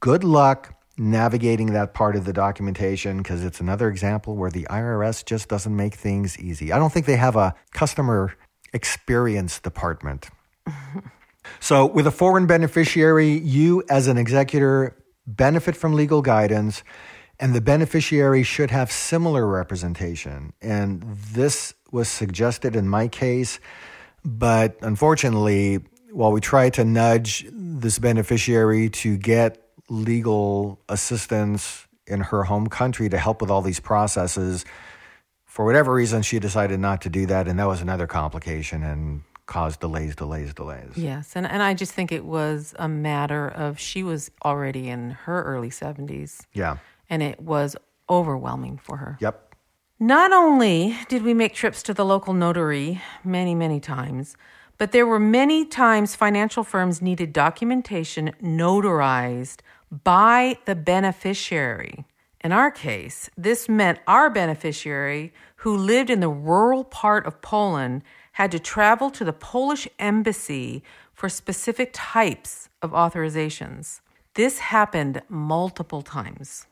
good 0.00 0.24
luck 0.24 0.73
navigating 0.96 1.72
that 1.72 1.94
part 1.94 2.16
of 2.16 2.24
the 2.24 2.32
documentation 2.32 3.18
because 3.18 3.44
it's 3.44 3.60
another 3.60 3.88
example 3.88 4.36
where 4.36 4.50
the 4.50 4.66
IRS 4.70 5.24
just 5.24 5.48
doesn't 5.48 5.74
make 5.74 5.94
things 5.94 6.38
easy. 6.38 6.72
I 6.72 6.78
don't 6.78 6.92
think 6.92 7.06
they 7.06 7.16
have 7.16 7.36
a 7.36 7.54
customer 7.72 8.34
experience 8.72 9.58
department. 9.60 10.28
so, 11.60 11.86
with 11.86 12.06
a 12.06 12.10
foreign 12.10 12.46
beneficiary, 12.46 13.38
you 13.38 13.82
as 13.88 14.06
an 14.06 14.18
executor 14.18 14.96
benefit 15.26 15.76
from 15.76 15.94
legal 15.94 16.22
guidance, 16.22 16.82
and 17.40 17.54
the 17.54 17.60
beneficiary 17.60 18.42
should 18.42 18.70
have 18.70 18.92
similar 18.92 19.46
representation. 19.46 20.52
And 20.62 21.02
this 21.02 21.74
was 21.90 22.08
suggested 22.08 22.76
in 22.76 22.88
my 22.88 23.08
case, 23.08 23.58
but 24.24 24.76
unfortunately, 24.80 25.80
while 26.12 26.30
we 26.30 26.40
tried 26.40 26.74
to 26.74 26.84
nudge 26.84 27.44
this 27.50 27.98
beneficiary 27.98 28.88
to 28.88 29.16
get 29.16 29.63
legal 29.88 30.80
assistance 30.88 31.86
in 32.06 32.20
her 32.20 32.44
home 32.44 32.68
country 32.68 33.08
to 33.08 33.18
help 33.18 33.40
with 33.40 33.50
all 33.50 33.62
these 33.62 33.80
processes. 33.80 34.64
For 35.44 35.64
whatever 35.64 35.92
reason, 35.92 36.22
she 36.22 36.38
decided 36.38 36.80
not 36.80 37.00
to 37.02 37.08
do 37.08 37.26
that, 37.26 37.48
and 37.48 37.58
that 37.58 37.66
was 37.66 37.80
another 37.80 38.06
complication 38.06 38.82
and 38.82 39.22
caused 39.46 39.80
delays, 39.80 40.16
delays, 40.16 40.54
delays. 40.54 40.92
Yes, 40.96 41.32
and, 41.36 41.46
and 41.46 41.62
I 41.62 41.74
just 41.74 41.92
think 41.92 42.12
it 42.12 42.24
was 42.24 42.74
a 42.78 42.88
matter 42.88 43.48
of 43.48 43.78
she 43.78 44.02
was 44.02 44.30
already 44.44 44.88
in 44.88 45.10
her 45.10 45.42
early 45.44 45.70
70s. 45.70 46.40
Yeah. 46.52 46.78
And 47.10 47.22
it 47.22 47.40
was 47.40 47.76
overwhelming 48.08 48.78
for 48.78 48.96
her. 48.96 49.18
Yep. 49.20 49.54
Not 50.00 50.32
only 50.32 50.96
did 51.08 51.22
we 51.22 51.34
make 51.34 51.54
trips 51.54 51.82
to 51.84 51.94
the 51.94 52.04
local 52.04 52.34
notary 52.34 53.00
many, 53.22 53.54
many 53.54 53.80
times, 53.80 54.36
but 54.76 54.92
there 54.92 55.06
were 55.06 55.20
many 55.20 55.64
times 55.64 56.16
financial 56.16 56.64
firms 56.64 57.00
needed 57.00 57.32
documentation 57.32 58.32
notarized 58.42 59.60
by 60.02 60.58
the 60.64 60.74
beneficiary. 60.74 62.04
In 62.42 62.52
our 62.52 62.70
case, 62.70 63.30
this 63.36 63.68
meant 63.68 64.00
our 64.06 64.28
beneficiary, 64.28 65.32
who 65.56 65.76
lived 65.76 66.10
in 66.10 66.20
the 66.20 66.28
rural 66.28 66.84
part 66.84 67.26
of 67.26 67.40
Poland, 67.40 68.02
had 68.32 68.50
to 68.50 68.58
travel 68.58 69.10
to 69.10 69.24
the 69.24 69.32
Polish 69.32 69.86
embassy 69.98 70.82
for 71.12 71.28
specific 71.28 71.90
types 71.92 72.68
of 72.82 72.90
authorizations. 72.90 74.00
This 74.34 74.58
happened 74.58 75.22
multiple 75.28 76.02
times. 76.02 76.66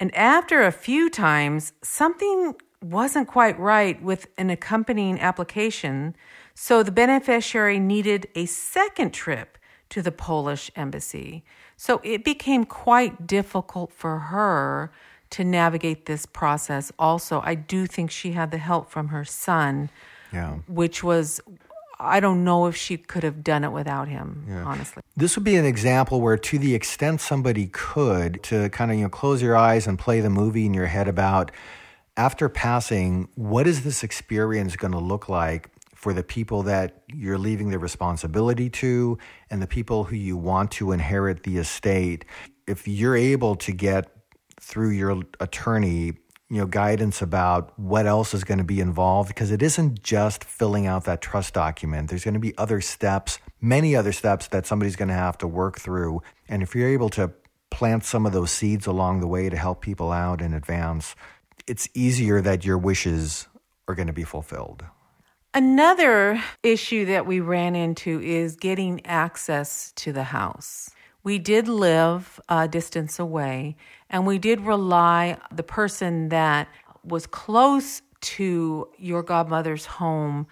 And 0.00 0.14
after 0.14 0.62
a 0.62 0.72
few 0.72 1.10
times, 1.10 1.74
something 1.82 2.54
wasn't 2.82 3.28
quite 3.28 3.60
right 3.60 4.02
with 4.02 4.26
an 4.38 4.50
accompanying 4.50 5.20
application, 5.20 6.16
so 6.54 6.82
the 6.82 6.90
beneficiary 6.90 7.78
needed 7.78 8.26
a 8.34 8.46
second 8.46 9.12
trip 9.12 9.58
to 9.92 10.02
the 10.02 10.12
Polish 10.12 10.70
embassy. 10.74 11.44
So 11.76 12.00
it 12.02 12.24
became 12.24 12.64
quite 12.64 13.26
difficult 13.26 13.92
for 13.92 14.18
her 14.18 14.90
to 15.30 15.44
navigate 15.44 16.06
this 16.06 16.24
process. 16.26 16.90
Also, 16.98 17.40
I 17.44 17.54
do 17.54 17.86
think 17.86 18.10
she 18.10 18.32
had 18.32 18.50
the 18.50 18.58
help 18.58 18.90
from 18.90 19.08
her 19.08 19.24
son, 19.24 19.90
Yeah. 20.32 20.56
which 20.66 21.02
was, 21.04 21.40
I 22.00 22.20
don't 22.20 22.42
know 22.42 22.66
if 22.66 22.76
she 22.76 22.96
could 22.96 23.22
have 23.22 23.44
done 23.44 23.64
it 23.64 23.72
without 23.72 24.08
him, 24.08 24.46
honestly. 24.64 25.02
This 25.16 25.36
would 25.36 25.44
be 25.44 25.56
an 25.56 25.66
example 25.66 26.20
where, 26.22 26.38
to 26.38 26.58
the 26.58 26.74
extent 26.74 27.20
somebody 27.20 27.66
could, 27.70 28.42
to 28.44 28.70
kind 28.70 28.90
of 28.90 28.96
you 28.96 29.04
know 29.04 29.10
close 29.10 29.42
your 29.42 29.56
eyes 29.56 29.86
and 29.86 29.98
play 29.98 30.20
the 30.20 30.30
movie 30.30 30.64
in 30.64 30.72
your 30.74 30.86
head 30.86 31.06
about 31.08 31.50
after 32.16 32.48
passing, 32.48 33.28
what 33.34 33.66
is 33.66 33.84
this 33.84 34.02
experience 34.02 34.76
going 34.76 34.92
to 34.92 34.98
look 34.98 35.28
like 35.28 35.68
for 36.02 36.12
the 36.12 36.22
people 36.22 36.64
that 36.64 37.02
you're 37.08 37.38
leaving 37.38 37.70
the 37.70 37.78
responsibility 37.78 38.68
to, 38.68 39.16
and 39.50 39.62
the 39.62 39.66
people 39.66 40.04
who 40.04 40.16
you 40.16 40.36
want 40.36 40.72
to 40.72 40.92
inherit 40.92 41.44
the 41.44 41.56
estate. 41.58 42.24
If 42.66 42.86
you're 42.86 43.16
able 43.16 43.54
to 43.56 43.72
get 43.72 44.10
through 44.60 44.90
your 44.90 45.22
attorney 45.40 46.14
you 46.50 46.58
know 46.58 46.66
guidance 46.66 47.22
about 47.22 47.72
what 47.78 48.06
else 48.06 48.34
is 48.34 48.44
going 48.44 48.58
to 48.58 48.64
be 48.64 48.78
involved 48.78 49.28
because 49.28 49.50
it 49.50 49.62
isn't 49.62 50.02
just 50.02 50.44
filling 50.44 50.86
out 50.86 51.04
that 51.04 51.22
trust 51.22 51.54
document. 51.54 52.10
There's 52.10 52.24
going 52.24 52.34
to 52.34 52.40
be 52.40 52.52
other 52.58 52.82
steps 52.82 53.38
many 53.58 53.96
other 53.96 54.12
steps 54.12 54.48
that 54.48 54.66
somebody's 54.66 54.96
going 54.96 55.08
to 55.08 55.14
have 55.14 55.38
to 55.38 55.46
work 55.46 55.78
through. 55.78 56.20
And 56.48 56.62
if 56.62 56.74
you're 56.74 56.88
able 56.88 57.08
to 57.10 57.32
plant 57.70 58.04
some 58.04 58.26
of 58.26 58.32
those 58.32 58.50
seeds 58.50 58.86
along 58.86 59.20
the 59.20 59.26
way 59.26 59.48
to 59.48 59.56
help 59.56 59.80
people 59.80 60.12
out 60.12 60.42
in 60.42 60.52
advance 60.52 61.14
it's 61.66 61.88
easier 61.94 62.40
that 62.40 62.64
your 62.64 62.78
wishes 62.78 63.48
are 63.88 63.94
going 63.94 64.06
to 64.06 64.12
be 64.12 64.24
fulfilled 64.24 64.84
Another 65.54 66.42
issue 66.62 67.04
that 67.04 67.26
we 67.26 67.40
ran 67.40 67.76
into 67.76 68.22
is 68.22 68.56
getting 68.56 69.04
access 69.04 69.92
to 69.96 70.10
the 70.10 70.24
house. 70.24 70.88
We 71.24 71.38
did 71.38 71.68
live 71.68 72.40
a 72.48 72.66
distance 72.66 73.18
away, 73.18 73.76
and 74.08 74.26
we 74.26 74.38
did 74.38 74.62
rely 74.62 75.36
the 75.54 75.62
person 75.62 76.30
that 76.30 76.68
was 77.04 77.26
close 77.26 78.00
to 78.22 78.88
your 78.96 79.22
godmother's 79.22 79.84
home 79.84 80.46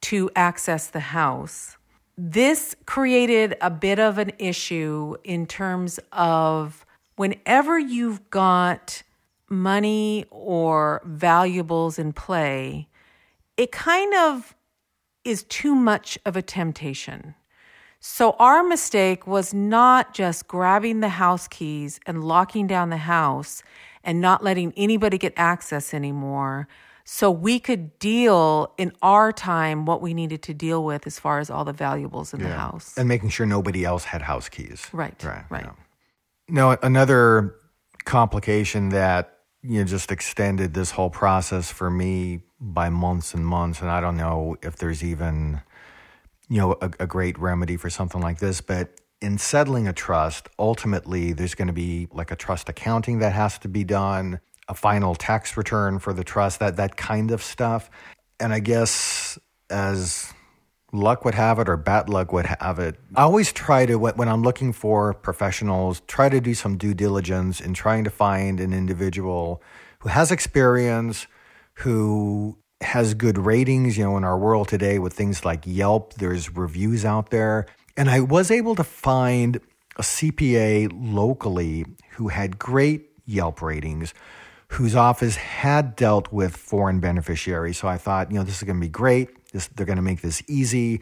to 0.00 0.30
access 0.34 0.86
the 0.86 1.00
house. 1.00 1.76
This 2.16 2.74
created 2.86 3.54
a 3.60 3.70
bit 3.70 3.98
of 3.98 4.16
an 4.16 4.32
issue 4.38 5.16
in 5.24 5.46
terms 5.46 6.00
of 6.10 6.86
whenever 7.16 7.78
you've 7.78 8.30
got 8.30 9.02
money 9.50 10.24
or 10.30 11.02
valuables 11.04 11.98
in 11.98 12.14
play, 12.14 12.88
it 13.58 13.70
kind 13.72 14.14
of 14.14 14.54
is 15.24 15.42
too 15.42 15.74
much 15.74 16.18
of 16.24 16.36
a 16.36 16.40
temptation. 16.42 17.34
So, 18.00 18.36
our 18.38 18.62
mistake 18.62 19.26
was 19.26 19.52
not 19.52 20.14
just 20.14 20.46
grabbing 20.46 21.00
the 21.00 21.08
house 21.08 21.48
keys 21.48 21.98
and 22.06 22.22
locking 22.24 22.68
down 22.68 22.90
the 22.90 22.96
house 22.96 23.62
and 24.04 24.20
not 24.20 24.42
letting 24.44 24.72
anybody 24.76 25.18
get 25.18 25.34
access 25.36 25.92
anymore. 25.92 26.68
So, 27.04 27.28
we 27.30 27.58
could 27.58 27.98
deal 27.98 28.72
in 28.78 28.92
our 29.02 29.32
time 29.32 29.84
what 29.84 30.00
we 30.00 30.14
needed 30.14 30.42
to 30.42 30.54
deal 30.54 30.84
with 30.84 31.08
as 31.08 31.18
far 31.18 31.40
as 31.40 31.50
all 31.50 31.64
the 31.64 31.72
valuables 31.72 32.32
in 32.32 32.40
the 32.40 32.50
house. 32.50 32.96
and 32.96 33.08
making 33.08 33.30
sure 33.30 33.46
nobody 33.46 33.84
else 33.84 34.04
had 34.04 34.22
house 34.22 34.48
keys 34.48 34.86
Right, 34.92 35.20
right 35.24 35.44
right. 35.50 35.64
yeah. 35.64 35.72
Now, 36.48 36.78
another 36.82 37.56
complication 38.04 38.90
that 38.90 39.37
you 39.68 39.80
know 39.80 39.84
just 39.84 40.10
extended 40.10 40.72
this 40.72 40.92
whole 40.92 41.10
process 41.10 41.70
for 41.70 41.90
me 41.90 42.40
by 42.58 42.88
months 42.88 43.34
and 43.34 43.46
months, 43.46 43.80
and 43.82 43.90
I 43.90 44.00
don't 44.00 44.16
know 44.16 44.56
if 44.62 44.76
there's 44.76 45.04
even 45.04 45.60
you 46.48 46.58
know 46.58 46.72
a, 46.80 46.90
a 47.00 47.06
great 47.06 47.38
remedy 47.38 47.76
for 47.76 47.90
something 47.90 48.20
like 48.20 48.38
this, 48.38 48.62
but 48.62 48.88
in 49.20 49.36
settling 49.36 49.86
a 49.86 49.92
trust, 49.92 50.48
ultimately 50.58 51.32
there's 51.34 51.54
going 51.54 51.66
to 51.66 51.74
be 51.74 52.08
like 52.12 52.30
a 52.30 52.36
trust 52.36 52.68
accounting 52.68 53.18
that 53.18 53.32
has 53.32 53.58
to 53.58 53.68
be 53.68 53.84
done, 53.84 54.40
a 54.68 54.74
final 54.74 55.14
tax 55.14 55.56
return 55.56 55.98
for 55.98 56.14
the 56.14 56.24
trust, 56.24 56.60
that 56.60 56.76
that 56.76 56.96
kind 56.96 57.30
of 57.30 57.42
stuff. 57.42 57.90
And 58.40 58.54
I 58.54 58.60
guess 58.60 59.38
as 59.68 60.32
luck 60.92 61.24
would 61.24 61.34
have 61.34 61.58
it 61.58 61.68
or 61.68 61.76
bad 61.76 62.08
luck 62.08 62.32
would 62.32 62.46
have 62.46 62.78
it. 62.78 62.96
I 63.14 63.22
always 63.22 63.52
try 63.52 63.86
to, 63.86 63.96
when 63.96 64.28
I'm 64.28 64.42
looking 64.42 64.72
for 64.72 65.14
professionals, 65.14 66.00
try 66.06 66.28
to 66.28 66.40
do 66.40 66.54
some 66.54 66.78
due 66.78 66.94
diligence 66.94 67.60
in 67.60 67.74
trying 67.74 68.04
to 68.04 68.10
find 68.10 68.60
an 68.60 68.72
individual 68.72 69.62
who 70.00 70.08
has 70.08 70.30
experience, 70.30 71.26
who 71.74 72.58
has 72.80 73.14
good 73.14 73.38
ratings. 73.38 73.98
You 73.98 74.04
know, 74.04 74.16
in 74.16 74.24
our 74.24 74.38
world 74.38 74.68
today 74.68 74.98
with 74.98 75.12
things 75.12 75.44
like 75.44 75.62
Yelp, 75.66 76.14
there's 76.14 76.54
reviews 76.56 77.04
out 77.04 77.30
there. 77.30 77.66
And 77.96 78.08
I 78.08 78.20
was 78.20 78.50
able 78.50 78.74
to 78.76 78.84
find 78.84 79.60
a 79.96 80.02
CPA 80.02 80.90
locally 80.94 81.84
who 82.12 82.28
had 82.28 82.58
great 82.58 83.10
Yelp 83.26 83.60
ratings 83.60 84.14
whose 84.72 84.94
office 84.94 85.36
had 85.36 85.96
dealt 85.96 86.30
with 86.30 86.56
foreign 86.56 87.00
beneficiaries. 87.00 87.78
So 87.78 87.88
I 87.88 87.96
thought, 87.96 88.30
you 88.30 88.38
know, 88.38 88.44
this 88.44 88.58
is 88.58 88.62
going 88.64 88.76
to 88.76 88.80
be 88.80 88.90
great. 88.90 89.30
This, 89.52 89.68
they're 89.68 89.86
going 89.86 89.96
to 89.96 90.02
make 90.02 90.20
this 90.20 90.42
easy. 90.48 91.00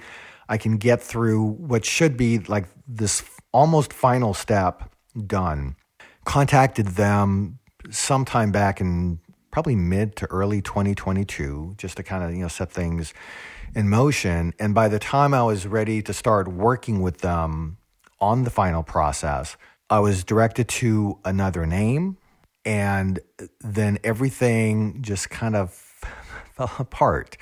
I 0.48 0.58
can 0.58 0.76
get 0.76 1.02
through 1.02 1.44
what 1.44 1.84
should 1.84 2.16
be 2.16 2.38
like 2.38 2.66
this 2.86 3.24
almost 3.52 3.92
final 3.92 4.34
step 4.34 4.94
done. 5.26 5.76
Contacted 6.24 6.86
them 6.88 7.58
sometime 7.90 8.52
back 8.52 8.80
in 8.80 9.20
probably 9.50 9.76
mid 9.76 10.16
to 10.16 10.26
early 10.26 10.60
2022 10.60 11.74
just 11.78 11.96
to 11.96 12.02
kind 12.02 12.22
of, 12.22 12.32
you 12.32 12.42
know, 12.42 12.48
set 12.48 12.70
things 12.70 13.14
in 13.74 13.88
motion. 13.88 14.52
And 14.58 14.74
by 14.74 14.88
the 14.88 14.98
time 14.98 15.32
I 15.32 15.42
was 15.42 15.66
ready 15.66 16.02
to 16.02 16.12
start 16.12 16.48
working 16.48 17.00
with 17.00 17.18
them 17.18 17.78
on 18.20 18.44
the 18.44 18.50
final 18.50 18.82
process, 18.82 19.56
I 19.88 20.00
was 20.00 20.24
directed 20.24 20.68
to 20.68 21.18
another 21.24 21.66
name 21.66 22.18
and 22.64 23.20
then 23.60 23.98
everything 24.02 25.00
just 25.00 25.30
kind 25.30 25.56
of 25.56 25.70
fell 26.54 26.72
apart. 26.78 27.36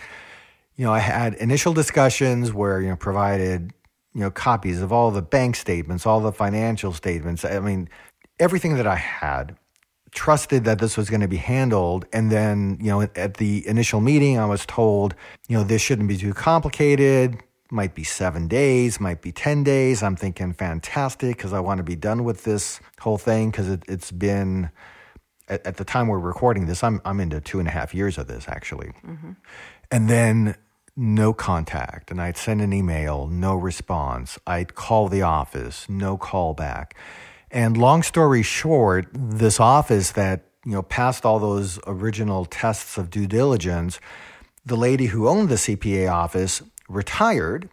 You 0.77 0.85
know, 0.85 0.93
I 0.93 0.99
had 0.99 1.35
initial 1.35 1.73
discussions 1.73 2.53
where, 2.53 2.81
you 2.81 2.89
know, 2.89 2.97
provided, 2.97 3.73
you 4.13 4.21
know, 4.21 4.31
copies 4.31 4.81
of 4.83 4.93
all 4.93 5.11
the 5.11 5.23
bank 5.23 5.57
statements, 5.57 6.07
all 6.07 6.21
the 6.21 6.33
financial 6.33 6.93
statements. 6.93 7.45
I 7.45 7.61
mean, 7.61 7.89
everything 8.39 8.77
that 8.77 8.87
I 8.87 8.97
had, 8.97 9.57
trusted 10.15 10.65
that 10.65 10.79
this 10.79 10.97
was 10.97 11.11
going 11.11 11.21
to 11.21 11.29
be 11.29 11.37
handled. 11.37 12.07
And 12.13 12.31
then, 12.31 12.79
you 12.81 12.91
know, 12.91 13.03
at 13.03 13.35
the 13.35 13.67
initial 13.67 14.01
meeting, 14.01 14.39
I 14.39 14.47
was 14.47 14.65
told, 14.65 15.15
you 15.49 15.57
know, 15.57 15.65
this 15.65 15.83
shouldn't 15.83 16.09
be 16.09 16.17
too 16.17 16.33
complicated. 16.33 17.37
Might 17.71 17.95
be 17.95 18.05
seven 18.05 18.47
days, 18.47 19.01
might 19.01 19.21
be 19.21 19.33
10 19.33 19.65
days. 19.65 20.03
I'm 20.03 20.17
thinking 20.17 20.53
fantastic 20.53 21.37
because 21.37 21.53
I 21.53 21.61
want 21.61 21.79
to 21.79 21.85
be 21.85 21.97
done 21.97 22.23
with 22.23 22.45
this 22.45 22.81
whole 23.01 23.19
thing 23.19 23.51
because 23.51 23.69
it, 23.69 23.83
it's 23.89 24.13
been, 24.13 24.71
at, 25.49 25.67
at, 25.67 25.77
the 25.77 25.85
time 25.85 26.07
we're 26.07 26.21
recording 26.21 26.67
this, 26.67 26.85
I'm, 26.85 27.01
I'm 27.05 27.19
into 27.21 27.41
two 27.41 27.59
and 27.59 27.67
a 27.67 27.73
half 27.73 27.93
years 27.93 28.17
of 28.17 28.29
this 28.29 28.47
actually. 28.49 28.93
Mm-hmm. 29.05 29.33
And 29.91 30.09
then 30.09 30.57
no 30.97 31.33
contact. 31.33 32.11
And 32.11 32.21
I'd 32.21 32.37
send 32.37 32.61
an 32.61 32.73
email, 32.73 33.27
no 33.27 33.55
response. 33.55 34.39
I'd 34.47 34.75
call 34.75 35.09
the 35.09 35.23
office, 35.23 35.89
no 35.89 36.17
call 36.17 36.55
back. 36.55 36.97
And 37.51 37.77
long 37.77 38.03
story 38.03 38.43
short, 38.43 39.07
this 39.13 39.61
office 39.61 40.13
that 40.13 40.47
you 40.65 40.73
know 40.73 40.83
passed 40.83 41.25
all 41.25 41.39
those 41.39 41.79
original 41.87 42.45
tests 42.45 42.99
of 42.99 43.11
due 43.11 43.27
diligence, 43.27 44.01
the 44.65 44.77
lady 44.77 45.07
who 45.07 45.29
owned 45.29 45.49
the 45.49 45.57
CPA 45.57 46.11
office 46.11 46.63
retired. 46.89 47.69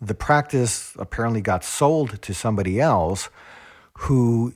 The 0.00 0.14
practice 0.14 0.94
apparently 0.98 1.40
got 1.40 1.64
sold 1.64 2.22
to 2.22 2.32
somebody 2.32 2.80
else 2.80 3.28
who 3.94 4.52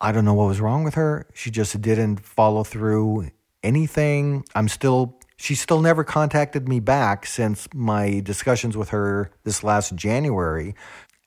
I 0.00 0.12
don't 0.12 0.24
know 0.24 0.34
what 0.34 0.46
was 0.46 0.60
wrong 0.60 0.84
with 0.84 0.94
her. 0.94 1.26
She 1.34 1.50
just 1.50 1.80
didn't 1.80 2.20
follow 2.20 2.62
through 2.62 3.30
anything. 3.62 4.44
I'm 4.54 4.68
still 4.68 5.15
she 5.36 5.54
still 5.54 5.80
never 5.80 6.02
contacted 6.02 6.68
me 6.68 6.80
back 6.80 7.26
since 7.26 7.68
my 7.74 8.20
discussions 8.20 8.76
with 8.76 8.88
her 8.88 9.30
this 9.44 9.62
last 9.62 9.94
January. 9.94 10.74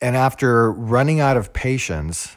And 0.01 0.15
after 0.15 0.71
running 0.71 1.19
out 1.19 1.37
of 1.37 1.53
patience, 1.53 2.35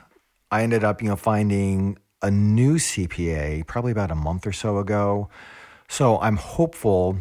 I 0.51 0.63
ended 0.63 0.85
up, 0.85 1.01
you 1.01 1.09
know, 1.09 1.17
finding 1.17 1.97
a 2.21 2.31
new 2.31 2.75
CPA 2.77 3.67
probably 3.67 3.93
about 3.93 4.11
a 4.11 4.15
month 4.15 4.47
or 4.47 4.53
so 4.53 4.79
ago. 4.79 5.29
So 5.89 6.19
I'm 6.21 6.37
hopeful 6.37 7.19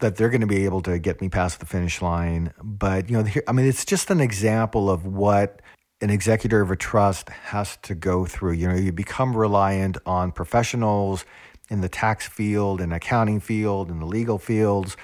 that 0.00 0.16
they're 0.16 0.30
going 0.30 0.40
to 0.40 0.46
be 0.46 0.64
able 0.64 0.82
to 0.82 0.98
get 0.98 1.20
me 1.20 1.28
past 1.28 1.60
the 1.60 1.66
finish 1.66 2.02
line. 2.02 2.52
But, 2.62 3.08
you 3.08 3.22
know, 3.22 3.30
I 3.46 3.52
mean, 3.52 3.66
it's 3.66 3.84
just 3.84 4.10
an 4.10 4.20
example 4.20 4.90
of 4.90 5.06
what 5.06 5.62
an 6.00 6.10
executor 6.10 6.60
of 6.60 6.70
a 6.70 6.76
trust 6.76 7.28
has 7.28 7.76
to 7.82 7.94
go 7.94 8.26
through. 8.26 8.52
You 8.54 8.68
know, 8.68 8.74
you 8.74 8.92
become 8.92 9.36
reliant 9.36 9.96
on 10.04 10.32
professionals 10.32 11.24
in 11.72 11.80
the 11.80 11.88
tax 11.88 12.28
field 12.28 12.80
and 12.80 12.92
accounting 12.92 13.40
field 13.40 13.90
and 13.90 14.00
the 14.00 14.06
legal 14.06 14.38
fields. 14.38 14.96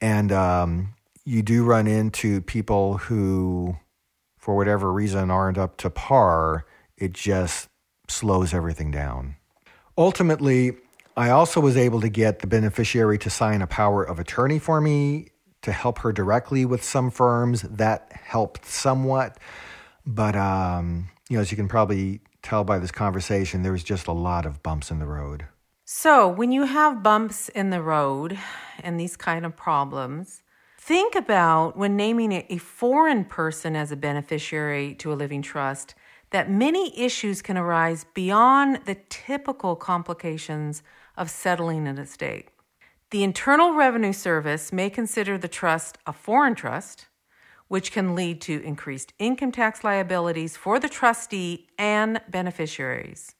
And 0.00 0.32
um, 0.32 0.94
you 1.24 1.42
do 1.42 1.64
run 1.64 1.86
into 1.86 2.40
people 2.42 2.98
who, 2.98 3.76
for 4.36 4.56
whatever 4.56 4.92
reason, 4.92 5.30
aren't 5.30 5.58
up 5.58 5.76
to 5.78 5.90
par 5.90 6.66
it 6.98 7.12
just 7.12 7.68
slows 8.08 8.52
everything 8.52 8.90
down. 8.90 9.36
Ultimately, 9.96 10.72
I 11.16 11.30
also 11.30 11.60
was 11.60 11.76
able 11.76 12.00
to 12.00 12.08
get 12.08 12.40
the 12.40 12.46
beneficiary 12.46 13.18
to 13.18 13.30
sign 13.30 13.62
a 13.62 13.66
power 13.66 14.02
of 14.02 14.18
attorney 14.18 14.58
for 14.58 14.80
me 14.80 15.28
to 15.62 15.72
help 15.72 15.98
her 16.00 16.12
directly 16.12 16.64
with 16.64 16.82
some 16.82 17.10
firms. 17.10 17.62
That 17.62 18.12
helped 18.12 18.66
somewhat. 18.66 19.38
But, 20.06 20.36
um, 20.36 21.10
you 21.28 21.36
know, 21.36 21.40
as 21.40 21.50
you 21.50 21.56
can 21.56 21.68
probably 21.68 22.20
tell 22.42 22.64
by 22.64 22.78
this 22.78 22.90
conversation, 22.90 23.62
there 23.62 23.72
was 23.72 23.84
just 23.84 24.06
a 24.06 24.12
lot 24.12 24.46
of 24.46 24.62
bumps 24.62 24.90
in 24.90 24.98
the 24.98 25.06
road. 25.06 25.46
So, 25.90 26.28
when 26.28 26.52
you 26.52 26.64
have 26.64 27.02
bumps 27.02 27.48
in 27.48 27.70
the 27.70 27.80
road 27.80 28.38
and 28.80 29.00
these 29.00 29.16
kind 29.16 29.46
of 29.46 29.56
problems, 29.56 30.42
think 30.76 31.14
about 31.14 31.78
when 31.78 31.96
naming 31.96 32.30
a 32.30 32.58
foreign 32.58 33.24
person 33.24 33.74
as 33.74 33.90
a 33.90 33.96
beneficiary 33.96 34.94
to 34.96 35.10
a 35.10 35.16
living 35.16 35.40
trust 35.40 35.94
that 36.28 36.50
many 36.50 36.92
issues 37.00 37.40
can 37.40 37.56
arise 37.56 38.04
beyond 38.12 38.84
the 38.84 38.98
typical 39.08 39.76
complications 39.76 40.82
of 41.16 41.30
settling 41.30 41.88
an 41.88 41.96
estate. 41.96 42.50
The 43.10 43.24
Internal 43.24 43.72
Revenue 43.72 44.12
Service 44.12 44.70
may 44.70 44.90
consider 44.90 45.38
the 45.38 45.48
trust 45.48 45.96
a 46.06 46.12
foreign 46.12 46.54
trust, 46.54 47.06
which 47.68 47.92
can 47.92 48.14
lead 48.14 48.42
to 48.42 48.62
increased 48.62 49.14
income 49.18 49.52
tax 49.52 49.82
liabilities 49.82 50.54
for 50.54 50.78
the 50.78 50.90
trustee 50.90 51.66
and 51.78 52.20
beneficiaries. 52.28 53.34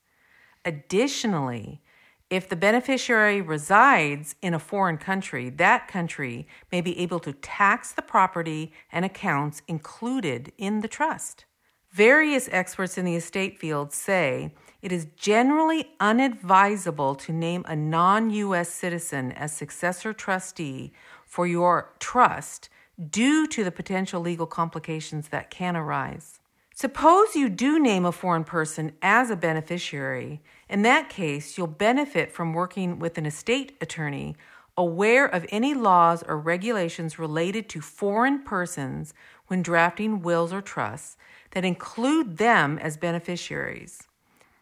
Additionally, 0.64 1.82
if 2.30 2.48
the 2.48 2.56
beneficiary 2.56 3.40
resides 3.40 4.34
in 4.42 4.52
a 4.52 4.58
foreign 4.58 4.98
country, 4.98 5.48
that 5.50 5.88
country 5.88 6.46
may 6.70 6.80
be 6.80 6.98
able 6.98 7.20
to 7.20 7.32
tax 7.32 7.92
the 7.92 8.02
property 8.02 8.72
and 8.92 9.04
accounts 9.04 9.62
included 9.66 10.52
in 10.58 10.80
the 10.80 10.88
trust. 10.88 11.46
Various 11.90 12.48
experts 12.52 12.98
in 12.98 13.06
the 13.06 13.16
estate 13.16 13.58
field 13.58 13.92
say 13.92 14.52
it 14.82 14.92
is 14.92 15.06
generally 15.16 15.90
unadvisable 16.00 17.14
to 17.16 17.32
name 17.32 17.64
a 17.66 17.74
non 17.74 18.30
US 18.30 18.68
citizen 18.68 19.32
as 19.32 19.56
successor 19.56 20.12
trustee 20.12 20.92
for 21.24 21.46
your 21.46 21.94
trust 21.98 22.68
due 23.10 23.46
to 23.46 23.64
the 23.64 23.72
potential 23.72 24.20
legal 24.20 24.46
complications 24.46 25.28
that 25.28 25.50
can 25.50 25.76
arise. 25.76 26.40
Suppose 26.74 27.34
you 27.34 27.48
do 27.48 27.80
name 27.80 28.04
a 28.04 28.12
foreign 28.12 28.44
person 28.44 28.92
as 29.02 29.30
a 29.30 29.36
beneficiary. 29.36 30.40
In 30.68 30.82
that 30.82 31.08
case, 31.08 31.56
you'll 31.56 31.66
benefit 31.66 32.30
from 32.30 32.52
working 32.52 32.98
with 32.98 33.16
an 33.18 33.26
estate 33.26 33.76
attorney 33.80 34.36
aware 34.76 35.26
of 35.26 35.44
any 35.48 35.74
laws 35.74 36.22
or 36.22 36.38
regulations 36.38 37.18
related 37.18 37.68
to 37.68 37.80
foreign 37.80 38.42
persons 38.44 39.12
when 39.48 39.60
drafting 39.60 40.22
wills 40.22 40.52
or 40.52 40.60
trusts 40.60 41.16
that 41.50 41.64
include 41.64 42.38
them 42.38 42.78
as 42.78 42.96
beneficiaries. 42.96 44.06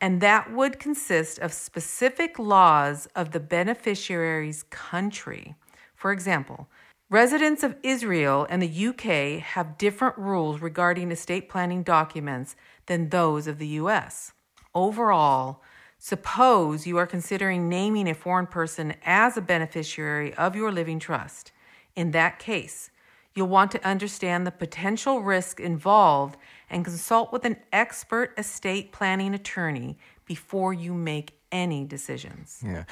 And 0.01 0.21
that 0.23 0.53
would 0.53 0.79
consist 0.79 1.39
of 1.39 1.53
specific 1.53 2.39
laws 2.39 3.09
of 3.15 3.33
the 3.33 3.41
beneficiary's 3.41 4.63
country. 4.65 5.55
For 5.95 6.13
example, 6.13 6.69
residents 7.11 7.63
of 7.63 7.77
Israel 7.83 8.47
and 8.49 8.63
the 8.63 8.87
UK 8.87 9.43
have 9.43 9.79
different 9.79 10.17
rules 10.17 10.61
regarding 10.61 11.11
estate 11.11 11.49
planning 11.49 11.83
documents 11.83 12.57
than 12.87 13.11
those 13.11 13.47
of 13.47 13.59
the 13.59 13.69
US. 13.69 14.33
Overall, 14.75 15.63
suppose 15.99 16.87
you 16.87 16.97
are 16.97 17.07
considering 17.07 17.69
naming 17.69 18.09
a 18.09 18.15
foreign 18.15 18.47
person 18.47 18.95
as 19.05 19.37
a 19.37 19.41
beneficiary 19.41 20.35
of 20.35 20.55
your 20.55 20.71
living 20.71 20.99
trust. 20.99 21.53
In 21.95 22.11
that 22.11 22.39
case, 22.39 22.91
you'll 23.35 23.49
want 23.49 23.71
to 23.73 23.87
understand 23.87 24.47
the 24.47 24.51
potential 24.51 25.21
risk 25.21 25.61
involved 25.61 26.37
and 26.69 26.85
consult 26.85 27.33
with 27.33 27.45
an 27.45 27.57
expert 27.73 28.33
estate 28.39 28.93
planning 28.93 29.35
attorney 29.35 29.97
before 30.25 30.75
you 30.75 30.93
make 30.93 31.39
any 31.53 31.85
decisions. 31.85 32.61
Yeah. 32.65 32.85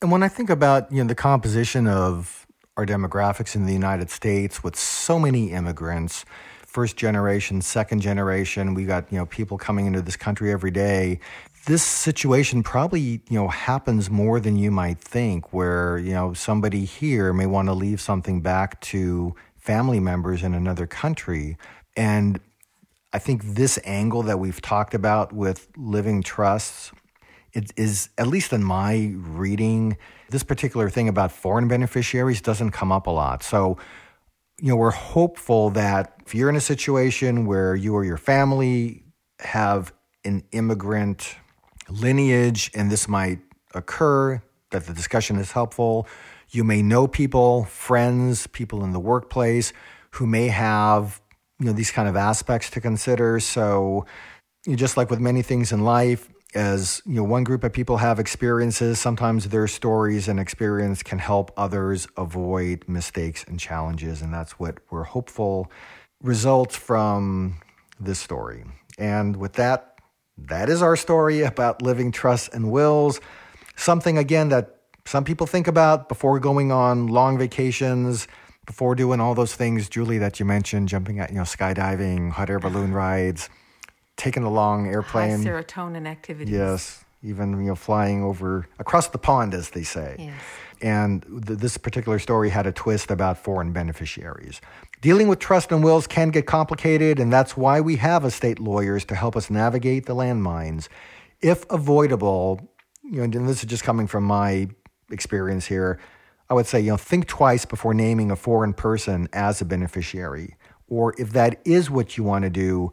And 0.00 0.10
when 0.10 0.22
I 0.22 0.28
think 0.28 0.48
about, 0.48 0.90
you 0.90 1.02
know, 1.02 1.08
the 1.08 1.14
composition 1.14 1.86
of 1.86 2.46
our 2.76 2.86
demographics 2.86 3.54
in 3.54 3.66
the 3.66 3.72
United 3.72 4.10
States 4.10 4.62
with 4.64 4.76
so 4.76 5.18
many 5.18 5.50
immigrants, 5.50 6.24
first 6.64 6.96
generation, 6.96 7.60
second 7.60 8.00
generation, 8.00 8.74
we 8.74 8.84
got, 8.84 9.10
you 9.12 9.18
know, 9.18 9.26
people 9.26 9.58
coming 9.58 9.86
into 9.86 10.00
this 10.00 10.16
country 10.16 10.52
every 10.52 10.70
day. 10.70 11.20
This 11.66 11.82
situation 11.82 12.62
probably, 12.62 13.00
you 13.00 13.20
know, 13.30 13.48
happens 13.48 14.10
more 14.10 14.40
than 14.40 14.56
you 14.56 14.70
might 14.70 14.98
think 14.98 15.52
where, 15.52 15.98
you 15.98 16.12
know, 16.12 16.32
somebody 16.32 16.84
here 16.84 17.32
may 17.32 17.46
want 17.46 17.68
to 17.68 17.74
leave 17.74 18.00
something 18.00 18.40
back 18.40 18.80
to 18.82 19.34
family 19.56 20.00
members 20.00 20.42
in 20.42 20.54
another 20.54 20.86
country. 20.86 21.58
And 21.96 22.40
I 23.12 23.18
think 23.18 23.44
this 23.44 23.78
angle 23.84 24.22
that 24.22 24.38
we've 24.38 24.60
talked 24.60 24.94
about 24.94 25.32
with 25.32 25.68
living 25.76 26.22
trusts 26.22 26.92
it 27.52 27.72
is 27.76 28.10
at 28.18 28.26
least 28.26 28.52
in 28.52 28.62
my 28.62 29.12
reading 29.16 29.96
this 30.30 30.42
particular 30.42 30.88
thing 30.88 31.08
about 31.08 31.32
foreign 31.32 31.68
beneficiaries 31.68 32.40
doesn't 32.40 32.70
come 32.70 32.92
up 32.92 33.06
a 33.06 33.10
lot 33.10 33.42
so 33.42 33.76
you 34.60 34.68
know 34.68 34.76
we're 34.76 34.90
hopeful 34.90 35.70
that 35.70 36.14
if 36.24 36.34
you're 36.34 36.48
in 36.48 36.56
a 36.56 36.60
situation 36.60 37.46
where 37.46 37.74
you 37.74 37.94
or 37.94 38.04
your 38.04 38.16
family 38.16 39.02
have 39.40 39.92
an 40.24 40.44
immigrant 40.52 41.36
lineage 41.90 42.70
and 42.74 42.90
this 42.90 43.08
might 43.08 43.40
occur 43.74 44.42
that 44.70 44.86
the 44.86 44.92
discussion 44.92 45.36
is 45.36 45.52
helpful 45.52 46.06
you 46.50 46.64
may 46.64 46.82
know 46.82 47.06
people 47.06 47.64
friends 47.64 48.46
people 48.48 48.82
in 48.84 48.92
the 48.92 49.00
workplace 49.00 49.72
who 50.12 50.26
may 50.26 50.48
have 50.48 51.20
you 51.60 51.66
know 51.66 51.72
these 51.72 51.90
kind 51.90 52.08
of 52.08 52.16
aspects 52.16 52.70
to 52.70 52.80
consider. 52.80 53.38
So, 53.38 54.06
you 54.64 54.72
know, 54.72 54.76
just 54.76 54.96
like 54.96 55.10
with 55.10 55.20
many 55.20 55.42
things 55.42 55.70
in 55.72 55.84
life, 55.84 56.28
as 56.54 57.02
you 57.06 57.14
know, 57.14 57.24
one 57.24 57.44
group 57.44 57.62
of 57.62 57.72
people 57.72 57.98
have 57.98 58.18
experiences. 58.18 58.98
Sometimes 58.98 59.50
their 59.50 59.68
stories 59.68 60.26
and 60.26 60.40
experience 60.40 61.02
can 61.02 61.18
help 61.18 61.52
others 61.56 62.08
avoid 62.16 62.84
mistakes 62.88 63.44
and 63.46 63.60
challenges, 63.60 64.22
and 64.22 64.32
that's 64.32 64.52
what 64.52 64.78
we're 64.90 65.04
hopeful 65.04 65.70
results 66.22 66.74
from 66.76 67.60
this 68.00 68.18
story. 68.18 68.64
And 68.98 69.36
with 69.36 69.54
that, 69.54 69.89
that 70.48 70.68
is 70.68 70.82
our 70.82 70.96
story 70.96 71.42
about 71.42 71.82
living 71.82 72.12
trusts 72.12 72.48
and 72.48 72.70
wills. 72.70 73.20
Something 73.76 74.18
again 74.18 74.48
that 74.50 74.76
some 75.04 75.24
people 75.24 75.46
think 75.46 75.66
about 75.66 76.08
before 76.08 76.38
going 76.38 76.70
on 76.70 77.06
long 77.06 77.38
vacations 77.38 78.28
before 78.66 78.94
doing 78.94 79.20
all 79.20 79.34
those 79.34 79.54
things, 79.54 79.88
Julie, 79.88 80.18
that 80.18 80.38
you 80.38 80.46
mentioned, 80.46 80.88
jumping 80.88 81.18
at, 81.18 81.30
you 81.30 81.36
know, 81.36 81.42
skydiving, 81.42 82.30
hot 82.30 82.48
air 82.50 82.60
balloon 82.60 82.92
rides, 82.92 83.48
taking 84.16 84.44
a 84.44 84.50
long 84.50 84.86
airplane. 84.86 85.42
High 85.42 85.50
serotonin 85.50 86.06
activities. 86.06 86.54
Yes. 86.54 87.04
Even, 87.22 87.60
you 87.60 87.68
know, 87.68 87.74
flying 87.74 88.22
over 88.22 88.66
across 88.78 89.08
the 89.08 89.18
pond, 89.18 89.52
as 89.52 89.70
they 89.70 89.82
say. 89.82 90.16
Yes. 90.18 90.40
And 90.80 91.22
th- 91.46 91.58
this 91.58 91.76
particular 91.76 92.18
story 92.18 92.48
had 92.48 92.66
a 92.66 92.72
twist 92.72 93.10
about 93.10 93.36
foreign 93.36 93.72
beneficiaries. 93.72 94.60
Dealing 95.02 95.28
with 95.28 95.38
trust 95.38 95.70
and 95.70 95.84
wills 95.84 96.06
can 96.06 96.30
get 96.30 96.46
complicated, 96.46 97.20
and 97.20 97.32
that's 97.32 97.56
why 97.56 97.80
we 97.80 97.96
have 97.96 98.24
estate 98.24 98.58
lawyers 98.58 99.04
to 99.06 99.14
help 99.14 99.36
us 99.36 99.50
navigate 99.50 100.06
the 100.06 100.14
landmines. 100.14 100.88
If 101.42 101.70
avoidable, 101.70 102.70
you 103.04 103.18
know, 103.18 103.24
and 103.24 103.48
this 103.48 103.60
is 103.62 103.68
just 103.68 103.84
coming 103.84 104.06
from 104.06 104.24
my 104.24 104.68
experience 105.10 105.66
here, 105.66 105.98
I 106.48 106.54
would 106.54 106.66
say, 106.66 106.80
you 106.80 106.90
know, 106.90 106.96
think 106.96 107.26
twice 107.26 107.64
before 107.64 107.94
naming 107.94 108.30
a 108.30 108.36
foreign 108.36 108.72
person 108.72 109.28
as 109.32 109.60
a 109.60 109.64
beneficiary. 109.64 110.56
Or 110.88 111.14
if 111.18 111.30
that 111.32 111.60
is 111.64 111.90
what 111.90 112.16
you 112.16 112.24
want 112.24 112.42
to 112.42 112.50
do, 112.50 112.92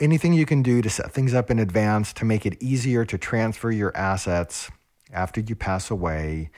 anything 0.00 0.32
you 0.32 0.46
can 0.46 0.62
do 0.62 0.82
to 0.82 0.90
set 0.90 1.12
things 1.12 1.34
up 1.34 1.50
in 1.50 1.58
advance 1.58 2.12
to 2.14 2.24
make 2.24 2.46
it 2.46 2.60
easier 2.62 3.04
to 3.04 3.18
transfer 3.18 3.70
your 3.70 3.96
assets 3.96 4.70
after 5.12 5.40
you 5.40 5.54
pass 5.54 5.90
away 5.90 6.50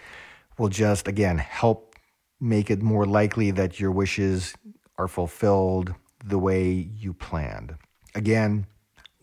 will 0.58 0.68
just, 0.68 1.08
again, 1.08 1.38
help 1.38 1.96
make 2.40 2.70
it 2.70 2.82
more 2.82 3.06
likely 3.06 3.50
that 3.50 3.80
your 3.80 3.90
wishes 3.90 4.54
are 4.98 5.08
fulfilled 5.08 5.94
the 6.24 6.38
way 6.38 6.70
you 6.70 7.12
planned. 7.12 7.74
Again, 8.14 8.66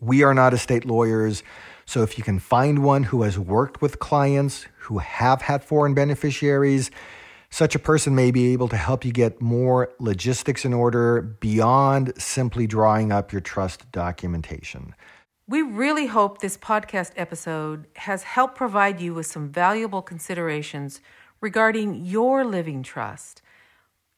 we 0.00 0.22
are 0.22 0.34
not 0.34 0.54
estate 0.54 0.84
lawyers. 0.84 1.42
So 1.84 2.02
if 2.02 2.18
you 2.18 2.24
can 2.24 2.38
find 2.38 2.82
one 2.82 3.04
who 3.04 3.22
has 3.22 3.38
worked 3.38 3.82
with 3.82 3.98
clients 3.98 4.66
who 4.78 4.98
have 4.98 5.42
had 5.42 5.62
foreign 5.62 5.94
beneficiaries, 5.94 6.90
such 7.50 7.74
a 7.74 7.80
person 7.80 8.14
may 8.14 8.30
be 8.30 8.52
able 8.52 8.68
to 8.68 8.76
help 8.76 9.04
you 9.04 9.12
get 9.12 9.40
more 9.40 9.92
logistics 9.98 10.64
in 10.64 10.72
order 10.72 11.20
beyond 11.20 12.12
simply 12.16 12.66
drawing 12.66 13.10
up 13.10 13.32
your 13.32 13.40
trust 13.40 13.90
documentation. 13.92 14.94
We 15.48 15.62
really 15.62 16.06
hope 16.06 16.40
this 16.40 16.56
podcast 16.56 17.10
episode 17.16 17.86
has 17.96 18.22
helped 18.22 18.54
provide 18.54 19.00
you 19.00 19.14
with 19.14 19.26
some 19.26 19.48
valuable 19.48 20.00
considerations 20.00 21.00
regarding 21.40 22.04
your 22.04 22.44
living 22.44 22.84
trust, 22.84 23.42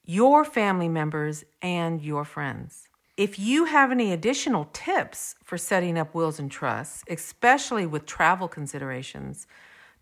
your 0.04 0.44
family 0.44 0.88
members, 0.88 1.44
and 1.62 2.02
your 2.02 2.26
friends. 2.26 2.88
If 3.16 3.38
you 3.38 3.66
have 3.66 3.90
any 3.90 4.12
additional 4.12 4.68
tips 4.72 5.34
for 5.42 5.56
setting 5.56 5.98
up 5.98 6.14
wills 6.14 6.38
and 6.38 6.50
trusts, 6.50 7.02
especially 7.08 7.86
with 7.86 8.04
travel 8.04 8.48
considerations, 8.48 9.46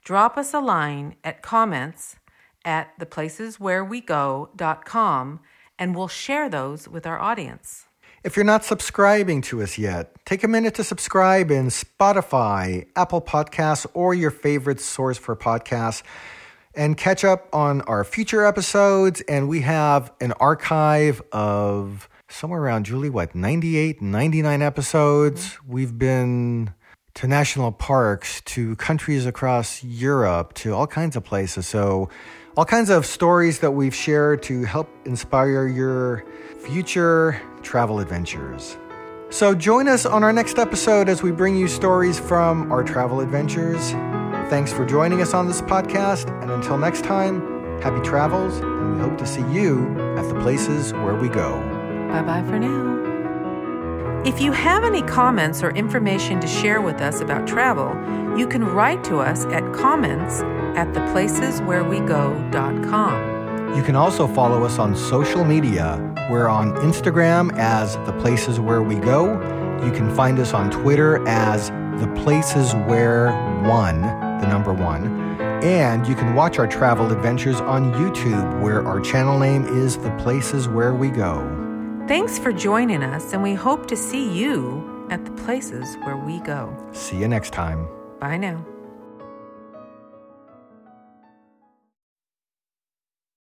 drop 0.04 0.36
us 0.36 0.54
a 0.54 0.60
line 0.60 1.16
at 1.22 1.42
comments 1.42 2.16
at 2.64 2.96
theplaceswherewego.com 2.98 5.40
and 5.78 5.96
we'll 5.96 6.08
share 6.08 6.48
those 6.48 6.86
with 6.86 7.06
our 7.06 7.18
audience. 7.18 7.86
If 8.22 8.36
you're 8.36 8.44
not 8.44 8.64
subscribing 8.64 9.40
to 9.42 9.62
us 9.62 9.78
yet, 9.78 10.14
take 10.26 10.44
a 10.44 10.48
minute 10.48 10.74
to 10.74 10.84
subscribe 10.84 11.50
in 11.50 11.68
Spotify, 11.68 12.86
Apple 12.94 13.22
Podcasts, 13.22 13.86
or 13.94 14.12
your 14.12 14.30
favorite 14.30 14.80
source 14.80 15.16
for 15.16 15.34
podcasts 15.34 16.02
and 16.74 16.98
catch 16.98 17.24
up 17.24 17.48
on 17.54 17.80
our 17.82 18.04
future 18.04 18.44
episodes. 18.44 19.22
And 19.22 19.48
we 19.48 19.62
have 19.62 20.12
an 20.20 20.32
archive 20.32 21.22
of 21.32 22.10
somewhere 22.28 22.60
around, 22.60 22.84
Julie, 22.84 23.10
what, 23.10 23.34
98, 23.34 24.02
99 24.02 24.62
episodes. 24.62 25.46
Mm-hmm. 25.46 25.72
We've 25.72 25.98
been 25.98 26.74
to 27.14 27.26
national 27.26 27.72
parks, 27.72 28.40
to 28.42 28.76
countries 28.76 29.26
across 29.26 29.82
Europe, 29.84 30.54
to 30.54 30.74
all 30.74 30.86
kinds 30.86 31.16
of 31.16 31.24
places. 31.24 31.66
So, 31.66 32.08
all 32.56 32.64
kinds 32.64 32.90
of 32.90 33.06
stories 33.06 33.60
that 33.60 33.70
we've 33.72 33.94
shared 33.94 34.42
to 34.44 34.64
help 34.64 34.88
inspire 35.04 35.66
your 35.66 36.24
future 36.58 37.40
travel 37.62 38.00
adventures. 38.00 38.76
So, 39.30 39.54
join 39.54 39.88
us 39.88 40.06
on 40.06 40.24
our 40.24 40.32
next 40.32 40.58
episode 40.58 41.08
as 41.08 41.22
we 41.22 41.30
bring 41.30 41.56
you 41.56 41.68
stories 41.68 42.18
from 42.18 42.70
our 42.72 42.82
travel 42.82 43.20
adventures. 43.20 43.92
Thanks 44.50 44.72
for 44.72 44.84
joining 44.84 45.22
us 45.22 45.34
on 45.34 45.46
this 45.46 45.62
podcast, 45.62 46.28
and 46.42 46.50
until 46.50 46.76
next 46.76 47.04
time, 47.04 47.40
happy 47.80 48.00
travels, 48.04 48.58
and 48.58 48.94
we 48.94 49.00
hope 49.00 49.16
to 49.18 49.26
see 49.26 49.46
you 49.52 49.88
at 50.16 50.28
the 50.28 50.40
places 50.40 50.92
where 50.92 51.14
we 51.14 51.28
go. 51.28 51.60
Bye 52.08 52.22
bye 52.22 52.42
for 52.42 52.58
now. 52.58 52.99
If 54.22 54.38
you 54.38 54.52
have 54.52 54.84
any 54.84 55.00
comments 55.00 55.62
or 55.62 55.70
information 55.70 56.40
to 56.40 56.46
share 56.46 56.82
with 56.82 57.00
us 57.00 57.22
about 57.22 57.46
travel, 57.46 57.88
you 58.38 58.46
can 58.46 58.62
write 58.62 59.02
to 59.04 59.18
us 59.18 59.46
at 59.46 59.72
comments 59.72 60.42
at 60.76 60.88
theplaceswherewego.com. 60.88 63.74
You 63.74 63.82
can 63.82 63.96
also 63.96 64.28
follow 64.28 64.62
us 64.62 64.78
on 64.78 64.94
social 64.94 65.42
media. 65.42 65.96
We're 66.30 66.48
on 66.48 66.74
Instagram 66.82 67.56
as 67.56 67.96
The 68.04 68.12
Places 68.20 68.60
Where 68.60 68.82
We 68.82 68.96
Go. 68.96 69.40
You 69.82 69.90
can 69.90 70.14
find 70.14 70.38
us 70.38 70.52
on 70.52 70.70
Twitter 70.70 71.26
as 71.26 71.70
The 71.98 72.12
Places 72.22 72.74
Where 72.74 73.32
One, 73.62 74.02
the 74.02 74.46
number 74.46 74.74
one. 74.74 75.06
And 75.64 76.06
you 76.06 76.14
can 76.14 76.34
watch 76.34 76.58
our 76.58 76.66
travel 76.66 77.10
adventures 77.10 77.62
on 77.62 77.94
YouTube, 77.94 78.60
where 78.60 78.86
our 78.86 79.00
channel 79.00 79.38
name 79.38 79.64
is 79.64 79.96
The 79.96 80.10
Places 80.18 80.68
Where 80.68 80.92
We 80.92 81.08
Go. 81.08 81.59
Thanks 82.10 82.40
for 82.40 82.52
joining 82.52 83.04
us, 83.04 83.34
and 83.34 83.40
we 83.40 83.54
hope 83.54 83.86
to 83.86 83.96
see 83.96 84.36
you 84.36 85.06
at 85.10 85.24
the 85.24 85.30
places 85.44 85.94
where 86.02 86.16
we 86.16 86.40
go. 86.40 86.76
See 86.90 87.16
you 87.16 87.28
next 87.28 87.52
time. 87.52 87.86
Bye 88.18 88.36
now. 88.36 88.66